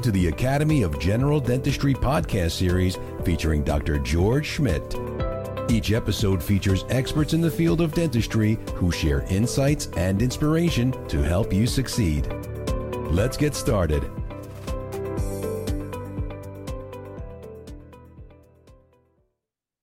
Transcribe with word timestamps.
Welcome 0.00 0.14
to 0.14 0.18
the 0.18 0.28
Academy 0.28 0.82
of 0.82 0.98
General 0.98 1.40
Dentistry 1.40 1.92
podcast 1.92 2.52
series 2.52 2.96
featuring 3.22 3.62
Dr. 3.62 3.98
George 3.98 4.46
Schmidt. 4.46 4.96
Each 5.68 5.92
episode 5.92 6.42
features 6.42 6.86
experts 6.88 7.34
in 7.34 7.42
the 7.42 7.50
field 7.50 7.82
of 7.82 7.92
dentistry 7.92 8.58
who 8.76 8.90
share 8.90 9.26
insights 9.28 9.88
and 9.98 10.22
inspiration 10.22 10.92
to 11.08 11.20
help 11.20 11.52
you 11.52 11.66
succeed. 11.66 12.26
Let's 13.10 13.36
get 13.36 13.54
started. 13.54 14.10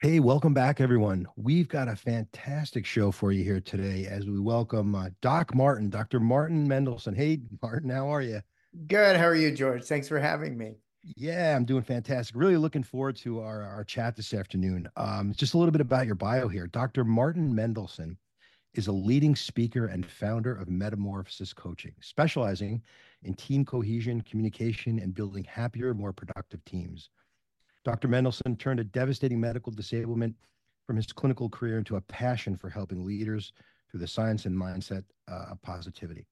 Hey, 0.02 0.20
welcome 0.20 0.56
back, 0.56 0.82
everyone. 0.82 1.28
We've 1.36 1.68
got 1.68 1.90
a 1.90 1.96
fantastic 1.96 2.88
show 2.88 3.12
for 3.12 3.32
you 3.32 3.44
here 3.44 3.62
today 3.62 4.08
as 4.10 4.26
we 4.26 4.40
welcome 4.40 4.96
uh, 4.96 5.10
Doc 5.22 5.54
Martin, 5.54 5.92
Dr. 5.92 6.20
Martin 6.20 6.68
Mendelson. 6.68 7.16
Hey, 7.16 7.42
Martin, 7.62 7.92
how 7.92 8.08
are 8.08 8.24
you? 8.24 8.42
Good. 8.88 9.18
How 9.18 9.26
are 9.26 9.36
you, 9.36 9.52
George? 9.52 9.84
Thanks 9.84 10.08
for 10.08 10.20
having 10.20 10.58
me. 10.58 10.76
Yeah, 11.16 11.56
I'm 11.56 11.66
doing 11.66 11.84
fantastic. 11.84 12.36
Really 12.36 12.58
looking 12.58 12.84
forward 12.84 13.16
to 13.18 13.40
our, 13.40 13.62
our 13.62 13.84
chat 13.84 14.16
this 14.16 14.34
afternoon. 14.34 14.90
Um, 14.98 15.34
just 15.36 15.54
a 15.54 15.58
little 15.58 15.72
bit 15.72 15.82
about 15.82 16.06
your 16.06 16.16
bio 16.16 16.48
here. 16.48 16.68
Dr. 16.68 17.06
Martin 17.06 17.54
Mendelson 17.54 18.18
is 18.74 18.88
a 18.88 18.92
leading 18.92 19.36
speaker 19.36 19.88
and 19.88 20.06
founder 20.06 20.54
of 20.54 20.68
Metamorphosis 20.68 21.54
Coaching, 21.54 21.94
specializing 22.02 22.82
in 23.24 23.34
team 23.34 23.64
cohesion, 23.64 24.22
communication, 24.22 25.00
and 25.00 25.14
building 25.14 25.46
happier, 25.46 25.94
more 25.94 26.14
productive 26.14 26.64
teams. 26.66 27.10
Dr. 27.86 28.10
Mendelson 28.10 28.60
turned 28.60 28.82
a 28.82 28.84
devastating 28.84 29.40
medical 29.40 29.72
disablement 29.72 30.36
from 30.86 30.98
his 30.98 31.08
clinical 31.08 31.50
career 31.50 31.78
into 31.78 31.96
a 31.96 32.02
passion 32.02 32.56
for 32.58 32.70
helping 32.70 33.06
leaders 33.06 33.54
through 33.90 34.02
the 34.02 34.08
science 34.08 34.46
and 34.46 34.56
mindset 34.56 35.04
uh, 35.32 35.52
of 35.52 35.62
positivity. 35.62 36.26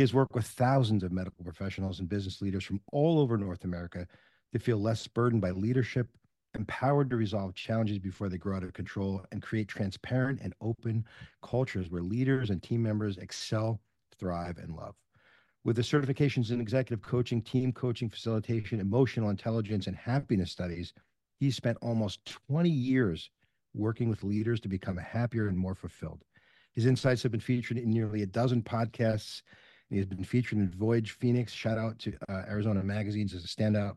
He 0.00 0.02
has 0.02 0.14
worked 0.14 0.34
with 0.34 0.46
thousands 0.46 1.02
of 1.02 1.12
medical 1.12 1.44
professionals 1.44 2.00
and 2.00 2.08
business 2.08 2.40
leaders 2.40 2.64
from 2.64 2.80
all 2.90 3.18
over 3.18 3.36
North 3.36 3.64
America 3.64 4.06
to 4.50 4.58
feel 4.58 4.78
less 4.78 5.06
burdened 5.06 5.42
by 5.42 5.50
leadership, 5.50 6.08
empowered 6.54 7.10
to 7.10 7.16
resolve 7.16 7.54
challenges 7.54 7.98
before 7.98 8.30
they 8.30 8.38
grow 8.38 8.56
out 8.56 8.62
of 8.62 8.72
control, 8.72 9.22
and 9.30 9.42
create 9.42 9.68
transparent 9.68 10.40
and 10.40 10.54
open 10.62 11.04
cultures 11.42 11.90
where 11.90 12.00
leaders 12.00 12.48
and 12.48 12.62
team 12.62 12.82
members 12.82 13.18
excel, 13.18 13.78
thrive, 14.18 14.56
and 14.56 14.74
love. 14.74 14.94
With 15.64 15.76
the 15.76 15.82
certifications 15.82 16.50
in 16.50 16.62
executive 16.62 17.04
coaching, 17.04 17.42
team 17.42 17.70
coaching, 17.70 18.08
facilitation, 18.08 18.80
emotional 18.80 19.28
intelligence, 19.28 19.86
and 19.86 19.96
happiness 19.96 20.50
studies, 20.50 20.94
he's 21.40 21.56
spent 21.56 21.76
almost 21.82 22.24
20 22.48 22.70
years 22.70 23.28
working 23.74 24.08
with 24.08 24.24
leaders 24.24 24.60
to 24.60 24.68
become 24.68 24.96
happier 24.96 25.48
and 25.48 25.58
more 25.58 25.74
fulfilled. 25.74 26.24
His 26.72 26.86
insights 26.86 27.22
have 27.22 27.32
been 27.32 27.40
featured 27.42 27.76
in 27.76 27.90
nearly 27.90 28.22
a 28.22 28.26
dozen 28.26 28.62
podcasts. 28.62 29.42
He 29.90 29.96
has 29.96 30.06
been 30.06 30.24
featured 30.24 30.58
in 30.58 30.70
Voyage 30.70 31.10
Phoenix. 31.12 31.52
Shout 31.52 31.76
out 31.76 31.98
to 31.98 32.12
uh, 32.28 32.42
Arizona 32.48 32.82
Magazines 32.82 33.34
as 33.34 33.44
a 33.44 33.48
standout 33.48 33.96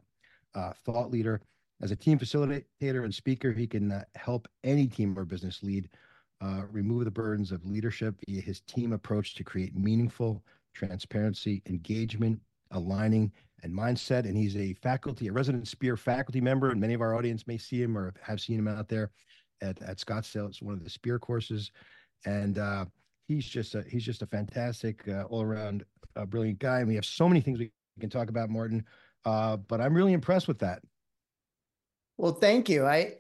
uh, 0.56 0.74
thought 0.86 1.12
leader. 1.12 1.40
As 1.82 1.92
a 1.92 1.96
team 1.96 2.18
facilitator 2.18 3.04
and 3.04 3.14
speaker, 3.14 3.52
he 3.52 3.68
can 3.68 3.92
uh, 3.92 4.04
help 4.16 4.48
any 4.64 4.88
team 4.88 5.18
or 5.18 5.24
business 5.24 5.62
lead 5.62 5.90
uh, 6.42 6.64
remove 6.72 7.06
the 7.06 7.12
burdens 7.12 7.52
of 7.52 7.66
leadership 7.66 8.16
via 8.28 8.42
his 8.42 8.62
team 8.62 8.92
approach 8.92 9.36
to 9.36 9.44
create 9.44 9.78
meaningful, 9.78 10.44
transparency, 10.74 11.62
engagement, 11.68 12.40
aligning, 12.72 13.32
and 13.62 13.72
mindset. 13.72 14.26
And 14.26 14.36
he's 14.36 14.58
a 14.58 14.74
faculty, 14.74 15.28
a 15.28 15.32
resident 15.32 15.68
Spear 15.68 15.96
faculty 15.96 16.42
member, 16.42 16.72
and 16.72 16.82
many 16.82 16.94
of 16.96 17.02
our 17.02 17.16
audience 17.16 17.46
may 17.48 17.58
see 17.58 17.82
him 17.82 17.98
or 17.98 18.14
have 18.22 18.42
seen 18.42 18.60
him 18.60 18.68
out 18.68 18.90
there 18.90 19.12
at, 19.62 19.82
at 19.84 19.98
Scottsdale. 19.98 20.48
It's 20.48 20.62
one 20.62 20.74
of 20.74 20.84
the 20.84 20.90
Spear 20.90 21.20
courses, 21.20 21.72
and 22.26 22.58
uh, 22.58 22.86
he's 23.28 23.46
just 23.46 23.76
a 23.76 23.84
he's 23.90 24.04
just 24.04 24.22
a 24.22 24.28
fantastic 24.28 25.08
uh, 25.08 25.24
all 25.24 25.42
around 25.42 25.84
uh, 26.16 26.26
brilliant 26.26 26.60
guy. 26.60 26.80
And 26.80 26.88
we 26.88 26.96
have 26.96 27.06
so 27.06 27.28
many 27.28 27.42
things 27.42 27.60
we 27.60 27.72
can 28.00 28.10
talk 28.10 28.30
about, 28.30 28.50
Martin. 28.50 28.86
Uh, 29.26 29.58
but 29.58 29.82
I'm 29.82 29.94
really 29.94 30.14
impressed 30.14 30.48
with 30.48 30.60
that. 30.60 30.82
Well, 32.18 32.34
thank 32.34 32.70
you. 32.70 32.86
I 32.86 33.16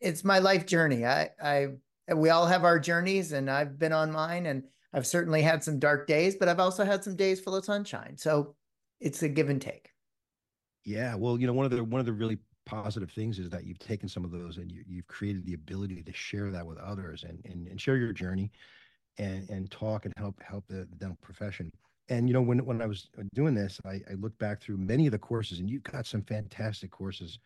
it's 0.00 0.24
my 0.24 0.38
life 0.38 0.66
journey. 0.66 1.04
I 1.04 1.30
I 1.42 1.68
we 2.14 2.30
all 2.30 2.46
have 2.46 2.64
our 2.64 2.78
journeys, 2.78 3.32
and 3.32 3.50
I've 3.50 3.78
been 3.78 3.92
on 3.92 4.10
mine, 4.10 4.46
and 4.46 4.64
I've 4.92 5.06
certainly 5.06 5.42
had 5.42 5.62
some 5.62 5.78
dark 5.78 6.06
days, 6.06 6.36
but 6.36 6.48
I've 6.48 6.60
also 6.60 6.84
had 6.84 7.04
some 7.04 7.16
days 7.16 7.40
full 7.40 7.54
of 7.54 7.64
sunshine. 7.64 8.16
So 8.16 8.56
it's 9.00 9.22
a 9.22 9.28
give 9.28 9.48
and 9.48 9.60
take. 9.60 9.90
Yeah, 10.84 11.14
well, 11.14 11.38
you 11.38 11.46
know, 11.46 11.52
one 11.52 11.66
of 11.66 11.70
the 11.70 11.84
one 11.84 12.00
of 12.00 12.06
the 12.06 12.12
really 12.12 12.38
positive 12.66 13.10
things 13.10 13.38
is 13.38 13.50
that 13.50 13.64
you've 13.64 13.78
taken 13.78 14.08
some 14.08 14.24
of 14.24 14.30
those 14.30 14.58
and 14.58 14.70
you, 14.70 14.84
you've 14.86 15.06
created 15.08 15.44
the 15.44 15.54
ability 15.54 16.02
to 16.04 16.12
share 16.12 16.50
that 16.50 16.64
with 16.64 16.78
others 16.78 17.24
and, 17.28 17.40
and 17.44 17.66
and 17.66 17.80
share 17.80 17.96
your 17.96 18.12
journey 18.12 18.50
and 19.18 19.48
and 19.50 19.70
talk 19.70 20.04
and 20.04 20.14
help 20.16 20.40
help 20.42 20.66
the, 20.68 20.86
the 20.90 20.96
dental 20.96 21.18
profession. 21.20 21.70
And 22.08 22.28
you 22.28 22.32
know, 22.32 22.42
when 22.42 22.64
when 22.64 22.82
I 22.82 22.86
was 22.86 23.08
doing 23.34 23.54
this, 23.54 23.80
I, 23.84 24.00
I 24.10 24.14
looked 24.18 24.38
back 24.38 24.60
through 24.60 24.78
many 24.78 25.06
of 25.06 25.12
the 25.12 25.18
courses, 25.18 25.60
and 25.60 25.70
you've 25.70 25.84
got 25.84 26.06
some 26.06 26.22
fantastic 26.22 26.90
courses 26.90 27.38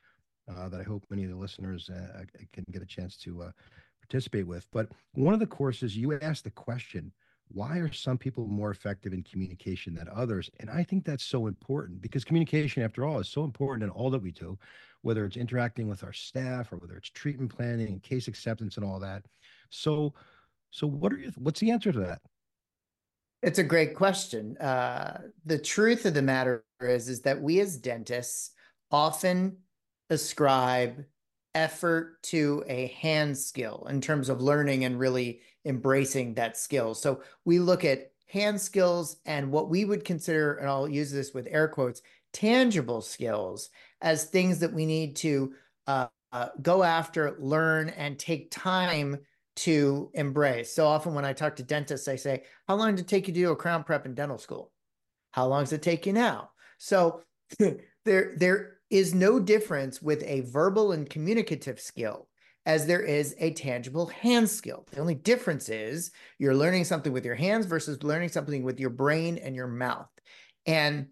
uh, 0.49 0.69
that 0.69 0.81
I 0.81 0.85
hope 0.85 1.05
many 1.11 1.25
of 1.25 1.31
the 1.31 1.37
listeners 1.37 1.91
uh, 1.91 2.25
can 2.53 2.65
get 2.71 2.83
a 2.83 2.87
chance 2.87 3.17
to 3.19 3.43
uh, 3.43 3.51
participate 4.01 4.47
with. 4.47 4.67
But 4.73 4.89
one 5.13 5.35
of 5.35 5.41
the 5.41 5.47
courses, 5.47 5.97
you 5.97 6.19
asked 6.21 6.45
the 6.45 6.51
question, 6.51 7.13
why 7.49 7.79
are 7.79 7.93
some 7.93 8.19
people 8.19 8.47
more 8.47 8.71
effective 8.71 9.13
in 9.13 9.23
communication 9.23 9.95
than 9.95 10.09
others? 10.15 10.51
And 10.61 10.71
I 10.71 10.83
think 10.83 11.05
that's 11.05 11.25
so 11.25 11.47
important 11.47 12.01
because 12.01 12.25
communication, 12.25 12.83
after 12.83 13.05
all, 13.05 13.21
is 13.21 13.29
so 13.29 13.45
important 13.45 13.85
in 13.85 13.91
all 13.91 14.11
that 14.11 14.23
we 14.23 14.33
do, 14.33 14.59
whether 15.03 15.25
it's 15.25 15.37
interacting 15.37 15.89
with 15.89 16.03
our 16.03 16.13
staff 16.13 16.73
or 16.73 16.77
whether 16.77 16.97
it's 16.97 17.11
treatment 17.11 17.55
planning 17.55 17.89
and 17.89 18.03
case 18.03 18.29
acceptance 18.29 18.77
and 18.77 18.85
all 18.85 18.99
that. 19.01 19.25
So, 19.71 20.15
so 20.75 20.89
what 20.89 21.13
are 21.13 21.19
you? 21.19 21.31
What's 21.37 21.61
the 21.61 21.71
answer 21.71 21.93
to 21.93 22.01
that? 22.01 22.19
It's 23.43 23.61
a 23.61 23.65
great 23.65 23.95
question. 23.95 24.57
Uh, 24.57 25.21
the 25.45 25.59
truth 25.59 26.05
of 26.05 26.15
the 26.15 26.23
matter 26.23 26.65
is, 26.81 27.09
is 27.09 27.21
that 27.21 27.41
we 27.41 27.61
as 27.61 27.77
dentists 27.77 28.51
often 28.91 29.59
ascribe 30.11 31.05
effort 31.55 32.21
to 32.25 32.65
a 32.67 32.89
hand 32.89 33.39
skill 33.39 33.87
in 33.89 34.01
terms 34.01 34.29
of 34.29 34.41
learning 34.41 34.85
and 34.85 34.99
really 34.99 35.43
embracing 35.65 36.35
that 36.35 36.57
skill. 36.57 36.93
So 36.93 37.23
we 37.45 37.61
look 37.61 37.85
at 37.85 38.11
hand 38.27 38.61
skills 38.61 39.19
and 39.27 39.53
what 39.53 39.71
we 39.71 39.85
would 39.85 40.05
consider, 40.05 40.55
and 40.55 40.69
I'll 40.69 40.89
use 40.89 41.13
this 41.13 41.33
with 41.33 41.47
air 41.49 41.69
quotes, 41.69 42.03
tangible 42.33 43.01
skills 43.01 43.71
as 44.01 44.25
things 44.25 44.59
that 44.59 44.73
we 44.73 44.87
need 44.87 45.15
to 45.17 45.53
uh, 45.87 46.09
uh, 46.33 46.49
go 46.63 46.83
after, 46.83 47.37
learn, 47.39 47.91
and 47.91 48.19
take 48.19 48.51
time 48.51 49.19
to 49.57 50.11
embrace. 50.15 50.73
So 50.73 50.87
often 50.87 51.15
when 51.15 51.25
I 51.25 51.33
talk 51.33 51.57
to 51.57 51.63
dentists, 51.63 52.09
I 52.09 52.17
say, 52.17 52.45
How 52.69 52.75
long 52.75 52.95
did 52.95 53.05
it 53.05 53.09
take 53.09 53.29
you 53.29 53.35
to 53.35 53.41
do 53.41 53.51
a 53.53 53.57
crown 53.57 53.85
prep 53.85 54.07
in 54.07 54.15
dental 54.15 54.39
school? 54.39 54.73
How 55.31 55.47
long 55.47 55.63
does 55.63 55.73
it 55.73 55.83
take 55.83 56.07
you 56.07 56.13
now? 56.13 56.51
So 56.79 57.23
there, 57.59 58.35
there 58.37 58.79
is 58.91 59.15
no 59.15 59.41
difference 59.41 60.01
with 60.01 60.23
a 60.25 60.43
verbal 60.43 60.93
and 60.93 61.09
communicative 61.09 61.81
skill 61.81 62.29
as 62.67 62.87
there 62.87 63.03
is 63.03 63.35
a 63.39 63.53
tangible 63.53 64.07
hand 64.07 64.49
skill. 64.49 64.87
The 64.91 65.01
only 65.01 65.15
difference 65.15 65.69
is 65.69 66.13
you're 66.39 66.55
learning 66.55 66.85
something 66.85 67.13
with 67.13 67.25
your 67.25 67.35
hands 67.35 67.67
versus 67.67 68.03
learning 68.03 68.31
something 68.31 68.63
with 68.63 68.81
your 68.81 68.91
brain 68.91 69.39
and 69.39 69.55
your 69.55 69.67
mouth. 69.67 70.09
And 70.67 71.09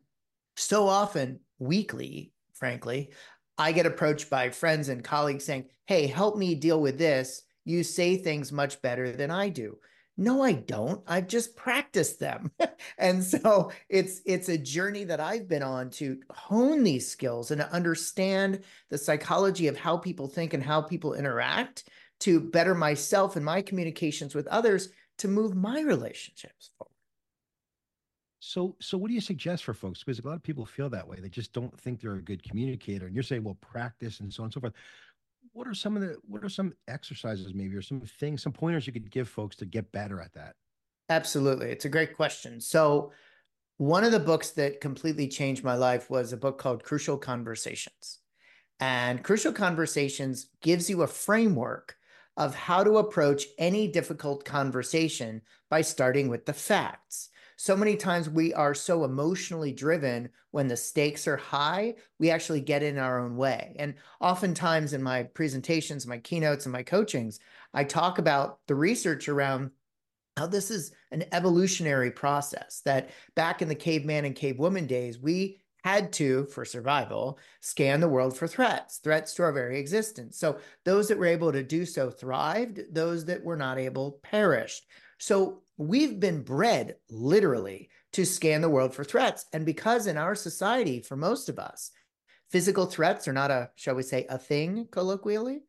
so 0.57 0.87
often, 0.89 1.41
weekly, 1.59 2.33
frankly, 2.55 3.11
I 3.59 3.73
get 3.73 3.87
approached 3.87 4.31
by 4.31 4.51
friends 4.51 4.89
and 4.89 5.05
colleagues 5.05 5.45
saying, 5.45 5.67
Hey, 5.87 6.07
help 6.07 6.37
me 6.37 6.55
deal 6.55 6.81
with 6.81 6.99
this. 6.99 7.43
You 7.65 7.83
say 7.85 8.17
things 8.17 8.53
much 8.53 8.83
better 8.83 9.13
than 9.13 9.31
I 9.31 9.49
do. 9.49 9.79
No, 10.17 10.43
I 10.43 10.53
don't. 10.53 11.03
I've 11.07 11.27
just 11.27 11.57
practiced 11.57 12.21
them. 12.21 12.51
and 12.99 13.25
so 13.25 13.73
it's 13.89 14.21
it's 14.27 14.49
a 14.49 14.59
journey 14.59 15.05
that 15.05 15.21
I've 15.21 15.49
been 15.49 15.63
on 15.63 15.91
to 15.91 16.21
hone 16.31 16.85
these 16.85 17.11
skills 17.11 17.51
and 17.51 17.61
to 17.61 17.73
understand 17.73 18.61
the 18.91 18.99
psychology 18.99 19.69
of 19.69 19.77
how 19.77 19.97
people 19.97 20.29
think 20.29 20.53
and 20.53 20.63
how 20.63 20.83
people 20.83 21.15
interact 21.15 21.89
to 22.21 22.41
better 22.41 22.75
myself 22.75 23.37
and 23.37 23.45
my 23.45 23.63
communications 23.63 24.35
with 24.35 24.47
others 24.49 24.91
to 25.19 25.29
move 25.29 25.57
my 25.57 25.81
relationships 25.81 26.71
forward. 26.77 26.93
So, 28.39 28.77
so 28.81 28.99
what 28.99 29.09
do 29.09 29.15
you 29.15 29.21
suggest 29.21 29.65
for 29.65 29.73
folks? 29.73 30.01
Because 30.01 30.19
a 30.19 30.27
lot 30.27 30.35
of 30.35 30.43
people 30.43 30.67
feel 30.67 30.91
that 30.91 31.07
way. 31.07 31.19
They 31.21 31.29
just 31.29 31.53
don't 31.53 31.77
think 31.81 32.01
they're 32.01 32.15
a 32.15 32.23
good 32.23 32.43
communicator. 32.43 33.07
And 33.07 33.15
you're 33.15 33.23
saying, 33.23 33.45
well, 33.45 33.57
practice 33.61 34.21
and 34.21 34.33
so 34.33 34.43
on 34.43 34.47
and 34.47 34.53
so 34.53 34.61
forth 34.61 34.75
what 35.53 35.67
are 35.67 35.75
some 35.75 35.97
of 35.97 36.03
the 36.03 36.17
what 36.23 36.45
are 36.45 36.49
some 36.49 36.73
exercises 36.89 37.53
maybe 37.55 37.75
or 37.77 37.83
some 37.83 38.01
things 38.01 38.43
some 38.43 38.53
pointers 38.53 38.87
you 38.87 38.93
could 38.93 39.11
give 39.11 39.29
folks 39.29 39.57
to 39.57 39.67
get 39.67 39.93
better 39.93 40.21
at 40.21 40.33
that? 40.35 40.55
Absolutely. 41.09 41.71
It's 41.71 41.85
a 41.85 41.91
great 41.91 42.17
question. 42.17 42.61
So 42.61 43.13
one 43.77 44.05
of 44.05 44.13
the 44.13 44.21
books 44.21 44.51
that 44.51 44.81
completely 44.81 45.29
changed 45.29 45.65
my 45.65 45.75
life 45.75 46.09
was 46.09 46.33
a 46.33 46.37
book 46.37 46.59
called 46.59 46.85
crucial 46.85 47.19
conversations. 47.19 48.21
And 48.81 49.23
crucial 49.23 49.53
conversations 49.53 50.49
gives 50.61 50.89
you 50.89 51.03
a 51.03 51.07
framework 51.07 51.97
of 52.37 52.55
how 52.55 52.83
to 52.83 52.99
approach 52.99 53.45
any 53.59 53.89
difficult 53.89 54.45
conversation 54.45 55.43
by 55.69 55.83
starting 55.83 56.29
with 56.29 56.47
the 56.47 56.53
facts 56.53 57.29
so 57.63 57.77
many 57.77 57.95
times 57.95 58.29
we 58.29 58.53
are 58.55 58.75
so 58.75 59.05
emotionally 59.05 59.71
driven 59.71 60.29
when 60.51 60.67
the 60.67 60.77
stakes 60.77 61.29
are 61.29 61.37
high, 61.37 61.95
we 62.19 62.29
actually 62.29 62.61
get 62.61 62.83
in 62.83 62.99
our 62.99 63.21
own 63.21 63.37
way. 63.37 63.77
And 63.79 63.95
oftentimes 64.21 64.95
in 64.95 65.01
my 65.01 65.23
presentations, 65.23 66.05
my 66.05 66.19
keynotes, 66.19 66.67
and 66.67 66.73
my 66.73 66.83
coachings, 66.83 67.39
I 67.73 67.85
talk 67.85 68.19
about 68.19 68.59
the 68.67 68.75
research 68.75 69.29
around 69.29 69.71
how 70.37 70.49
this 70.49 70.73
is 70.73 70.91
an 71.13 71.25
evolutionary 71.31 72.11
process 72.11 72.83
that 72.85 73.11
back 73.37 73.63
in 73.63 73.69
the 73.69 73.77
caveman 73.77 74.25
and 74.25 74.35
cavewoman 74.35 74.89
days, 74.89 75.21
we 75.21 75.61
had 75.85 76.13
to, 76.15 76.47
for 76.47 76.65
survival, 76.65 77.39
scan 77.61 78.01
the 78.01 78.09
world 78.09 78.37
for 78.37 78.49
threats, 78.49 78.97
threats 78.97 79.35
to 79.35 79.45
our 79.45 79.53
very 79.53 79.79
existence. 79.79 80.37
So 80.37 80.59
those 80.85 81.07
that 81.07 81.19
were 81.19 81.27
able 81.27 81.53
to 81.53 81.63
do 81.63 81.87
so 81.87 82.11
thrived, 82.11 82.81
those 82.91 83.25
that 83.27 83.45
were 83.45 83.57
not 83.57 83.79
able 83.79 84.19
perished. 84.25 84.85
So 85.19 85.63
we've 85.89 86.19
been 86.19 86.43
bred 86.43 86.97
literally 87.11 87.91
to 88.13 88.25
scan 88.25 88.61
the 88.61 88.69
world 88.69 88.95
for 88.95 89.05
threats. 89.05 89.47
And 89.53 89.65
because 89.65 90.07
in 90.07 90.17
our 90.17 90.35
society, 90.35 91.01
for 91.01 91.17
most 91.17 91.49
of 91.49 91.59
us, 91.59 91.91
physical 92.51 92.87
threats 92.87 93.27
are 93.27 93.33
not 93.33 93.51
a, 93.51 93.71
shall 93.77 93.95
we 93.95 94.03
say, 94.03 94.27
a 94.29 94.39
thing 94.39 94.87
colloquially, 94.91 95.61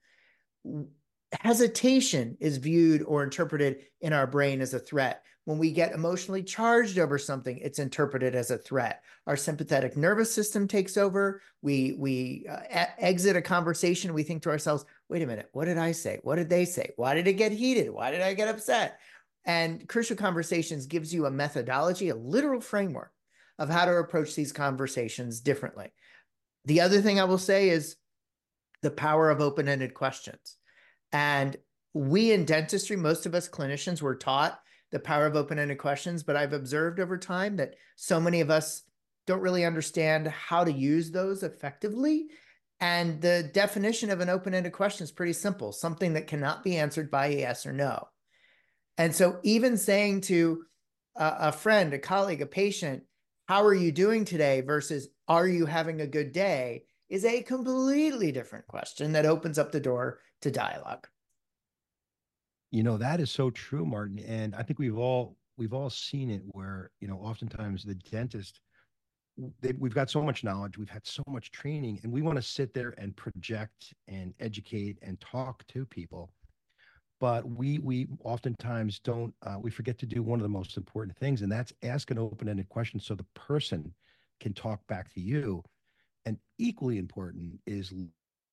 hesitation 1.32 2.38
is 2.40 2.58
viewed 2.58 3.02
or 3.04 3.24
interpreted 3.24 3.86
in 4.02 4.14
our 4.14 4.28
brain 4.28 4.62
as 4.62 4.74
a 4.74 4.80
threat. 4.80 5.24
When 5.46 5.58
we 5.58 5.72
get 5.72 5.92
emotionally 5.92 6.42
charged 6.42 6.98
over 6.98 7.18
something, 7.18 7.58
it's 7.58 7.80
interpreted 7.80 8.34
as 8.34 8.50
a 8.50 8.58
threat. 8.58 9.04
Our 9.28 9.36
sympathetic 9.36 9.98
nervous 9.98 10.34
system 10.34 10.70
takes 10.70 10.96
over. 10.96 11.42
We 11.62 11.96
we 11.98 12.46
uh, 12.50 12.86
exit 12.98 13.36
a 13.36 13.42
conversation. 13.42 14.14
We 14.14 14.24
think 14.24 14.44
to 14.44 14.50
ourselves, 14.50 14.86
"Wait 15.10 15.22
a 15.22 15.28
minute, 15.28 15.50
what 15.52 15.66
did 15.66 15.78
I 15.78 15.92
say? 15.92 16.20
What 16.24 16.38
did 16.38 16.50
they 16.50 16.64
say? 16.64 16.92
Why 16.96 17.14
did 17.14 17.28
it 17.28 17.34
get 17.34 17.52
heated? 17.52 17.90
Why 17.90 18.10
did 18.12 18.22
I 18.22 18.34
get 18.34 18.48
upset?" 18.48 19.00
And 19.46 19.88
Crucial 19.88 20.16
Conversations 20.16 20.86
gives 20.86 21.14
you 21.14 21.26
a 21.26 21.32
methodology, 21.32 22.10
a 22.10 22.16
literal 22.16 22.62
framework 22.62 23.12
of 23.60 23.70
how 23.70 23.86
to 23.86 23.92
approach 23.92 24.36
these 24.36 24.52
conversations 24.52 25.42
differently. 25.42 25.92
The 26.66 26.82
other 26.82 27.02
thing 27.02 27.20
I 27.20 27.26
will 27.26 27.38
say 27.38 27.70
is 27.70 27.98
the 28.82 28.92
power 28.92 29.30
of 29.30 29.42
open-ended 29.42 29.94
questions. 29.94 30.58
And 31.12 31.56
we 31.94 32.32
in 32.32 32.46
dentistry, 32.46 32.96
most 32.96 33.26
of 33.26 33.36
us 33.36 33.50
clinicians 33.50 34.02
were 34.02 34.16
taught 34.16 34.60
the 34.92 35.00
power 35.00 35.26
of 35.26 35.36
open 35.36 35.60
ended 35.60 35.78
questions, 35.78 36.24
but 36.24 36.36
I've 36.36 36.54
observed 36.54 37.00
over 37.00 37.18
time 37.18 37.58
that 37.58 37.76
so 37.96 38.20
many 38.20 38.42
of 38.42 38.50
us 38.50 38.84
don't 39.26 39.42
really 39.42 39.66
understand 39.66 40.28
how 40.28 40.64
to 40.64 40.72
use 40.72 41.12
those 41.12 41.44
effectively. 41.44 42.28
And 42.80 43.22
the 43.22 43.50
definition 43.54 44.10
of 44.10 44.20
an 44.20 44.30
open 44.30 44.54
ended 44.54 44.74
question 44.74 45.04
is 45.04 45.12
pretty 45.12 45.34
simple 45.34 45.72
something 45.72 46.14
that 46.14 46.28
cannot 46.28 46.64
be 46.64 46.78
answered 46.78 47.10
by 47.10 47.28
a 47.28 47.38
yes 47.38 47.66
or 47.66 47.74
no. 47.74 48.08
And 48.98 49.16
so, 49.16 49.40
even 49.44 49.78
saying 49.78 50.22
to 50.22 50.64
a, 51.16 51.36
a 51.40 51.52
friend, 51.52 51.94
a 51.94 52.00
colleague, 52.00 52.42
a 52.42 52.46
patient, 52.46 53.04
how 53.48 53.64
are 53.64 53.74
you 53.74 53.92
doing 53.92 54.26
today 54.26 54.62
versus 54.62 55.08
are 55.28 55.48
you 55.48 55.66
having 55.66 56.02
a 56.02 56.08
good 56.08 56.32
day 56.32 56.86
is 57.10 57.26
a 57.26 57.42
completely 57.44 58.32
different 58.32 58.66
question 58.68 59.12
that 59.14 59.26
opens 59.26 59.60
up 59.60 59.72
the 59.72 59.80
door 59.80 60.20
to 60.42 60.50
dialogue. 60.50 61.08
You 62.72 62.84
know, 62.84 62.98
that 62.98 63.20
is 63.20 63.30
so 63.30 63.52
true, 63.52 63.86
Martin. 63.86 64.20
And 64.20 64.56
I 64.56 64.64
think 64.64 64.80
we've 64.80 64.98
all 64.98 65.38
we've 65.58 65.74
all 65.74 65.90
seen 65.90 66.30
it 66.32 66.42
where, 66.48 66.90
you 67.00 67.08
know, 67.08 67.18
oftentimes 67.18 67.84
the 67.84 67.96
dentist 67.96 68.60
they, 69.62 69.74
we've 69.74 69.94
got 69.94 70.10
so 70.10 70.22
much 70.22 70.44
knowledge, 70.44 70.78
we've 70.78 70.90
had 70.90 71.06
so 71.06 71.24
much 71.28 71.52
training, 71.52 72.00
and 72.04 72.12
we 72.12 72.22
want 72.22 72.36
to 72.36 72.42
sit 72.42 72.74
there 72.74 72.94
and 72.98 73.16
project 73.16 73.94
and 74.08 74.34
educate 74.40 74.98
and 75.02 75.20
talk 75.20 75.66
to 75.68 75.86
people. 75.86 76.32
But 77.24 77.48
we 77.48 77.78
we 77.78 78.08
oftentimes 78.26 79.00
don't 79.00 79.34
uh, 79.44 79.56
we 79.58 79.72
forget 79.72 79.98
to 80.00 80.06
do 80.06 80.22
one 80.22 80.40
of 80.40 80.44
the 80.44 80.50
most 80.50 80.76
important 80.76 81.18
things, 81.18 81.42
and 81.42 81.50
that's 81.50 81.72
ask 81.82 82.12
an 82.12 82.20
open-ended 82.20 82.68
question 82.68 83.00
so 83.00 83.16
the 83.16 83.26
person 83.34 83.94
can 84.42 84.52
talk 84.52 84.86
back 84.88 85.10
to 85.14 85.22
you 85.22 85.64
and 86.26 86.38
equally 86.58 86.98
important 86.98 87.62
is 87.66 87.94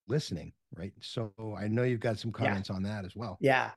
listening, 0.07 0.53
right? 0.77 0.93
So 1.01 1.33
I 1.59 1.67
know 1.67 1.83
you've 1.83 1.99
got 1.99 2.21
some 2.21 2.31
comments 2.31 2.69
yeah. 2.69 2.77
on 2.77 2.85
that 2.85 3.05
as 3.05 3.17
well. 3.17 3.39
Yeah. 3.41 3.73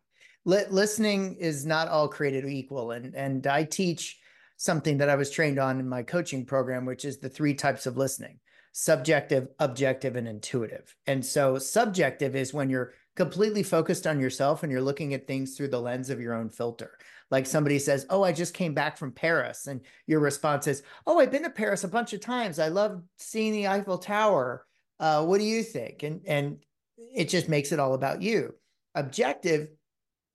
L- 0.47 0.67
listening 0.69 1.37
is 1.37 1.65
not 1.65 1.87
all 1.87 2.07
created 2.07 2.45
equal. 2.45 2.91
And, 2.91 3.15
and 3.15 3.47
I 3.47 3.63
teach 3.63 4.19
something 4.57 4.99
that 4.99 5.09
I 5.09 5.15
was 5.15 5.31
trained 5.31 5.57
on 5.57 5.79
in 5.79 5.89
my 5.89 6.03
coaching 6.03 6.45
program, 6.45 6.85
which 6.85 7.03
is 7.03 7.17
the 7.17 7.29
three 7.29 7.55
types 7.55 7.87
of 7.87 7.97
listening 7.97 8.39
subjective, 8.75 9.47
objective, 9.59 10.15
and 10.15 10.27
intuitive. 10.27 10.95
And 11.07 11.25
so, 11.25 11.57
subjective 11.57 12.35
is 12.35 12.53
when 12.53 12.69
you're 12.69 12.93
completely 13.15 13.63
focused 13.63 14.07
on 14.07 14.19
yourself 14.19 14.63
and 14.63 14.71
you're 14.71 14.81
looking 14.81 15.13
at 15.13 15.27
things 15.27 15.56
through 15.56 15.68
the 15.68 15.81
lens 15.81 16.10
of 16.10 16.19
your 16.19 16.33
own 16.33 16.50
filter. 16.50 16.98
Like 17.30 17.45
somebody 17.45 17.80
says, 17.80 18.06
Oh, 18.10 18.24
I 18.24 18.31
just 18.31 18.54
came 18.54 18.74
back 18.74 18.98
from 18.98 19.12
Paris. 19.12 19.68
And 19.68 19.81
your 20.07 20.19
response 20.19 20.68
is, 20.68 20.83
Oh, 21.06 21.19
I've 21.19 21.31
been 21.31 21.44
to 21.44 21.50
Paris 21.50 21.83
a 21.83 21.88
bunch 21.88 22.13
of 22.13 22.21
times. 22.21 22.60
I 22.60 22.68
love 22.68 23.01
seeing 23.18 23.54
the 23.54 23.68
Eiffel 23.68 23.98
Tower. 23.98 24.65
Uh, 25.00 25.25
what 25.25 25.39
do 25.39 25.44
you 25.44 25.63
think? 25.63 26.04
And, 26.04 26.21
and 26.27 26.57
it 26.98 27.30
just 27.30 27.50
makes 27.50 27.71
it 27.71 27.80
all 27.80 27.94
about 27.94 28.21
you. 28.21 28.54
Objective 28.95 29.69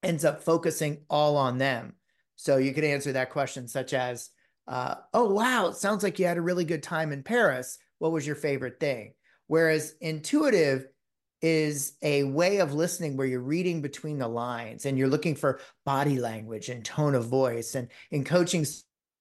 ends 0.02 0.24
up 0.24 0.42
focusing 0.42 1.02
all 1.08 1.36
on 1.36 1.58
them. 1.58 1.94
So 2.36 2.56
you 2.56 2.72
could 2.72 2.84
answer 2.84 3.12
that 3.12 3.30
question, 3.30 3.66
such 3.68 3.92
as, 3.92 4.30
uh, 4.66 4.96
Oh, 5.12 5.32
wow, 5.32 5.68
it 5.68 5.76
sounds 5.76 6.02
like 6.02 6.18
you 6.18 6.26
had 6.26 6.38
a 6.38 6.42
really 6.42 6.64
good 6.64 6.82
time 6.82 7.12
in 7.12 7.22
Paris. 7.22 7.78
What 7.98 8.12
was 8.12 8.26
your 8.26 8.36
favorite 8.36 8.78
thing? 8.78 9.14
Whereas 9.48 9.94
intuitive 10.00 10.86
is 11.40 11.92
a 12.02 12.24
way 12.24 12.58
of 12.58 12.74
listening 12.74 13.16
where 13.16 13.26
you're 13.26 13.40
reading 13.40 13.80
between 13.80 14.18
the 14.18 14.28
lines 14.28 14.86
and 14.86 14.98
you're 14.98 15.08
looking 15.08 15.36
for 15.36 15.60
body 15.84 16.18
language 16.18 16.68
and 16.68 16.84
tone 16.84 17.14
of 17.14 17.26
voice. 17.26 17.74
And 17.74 17.88
in 18.10 18.24
coaching 18.24 18.66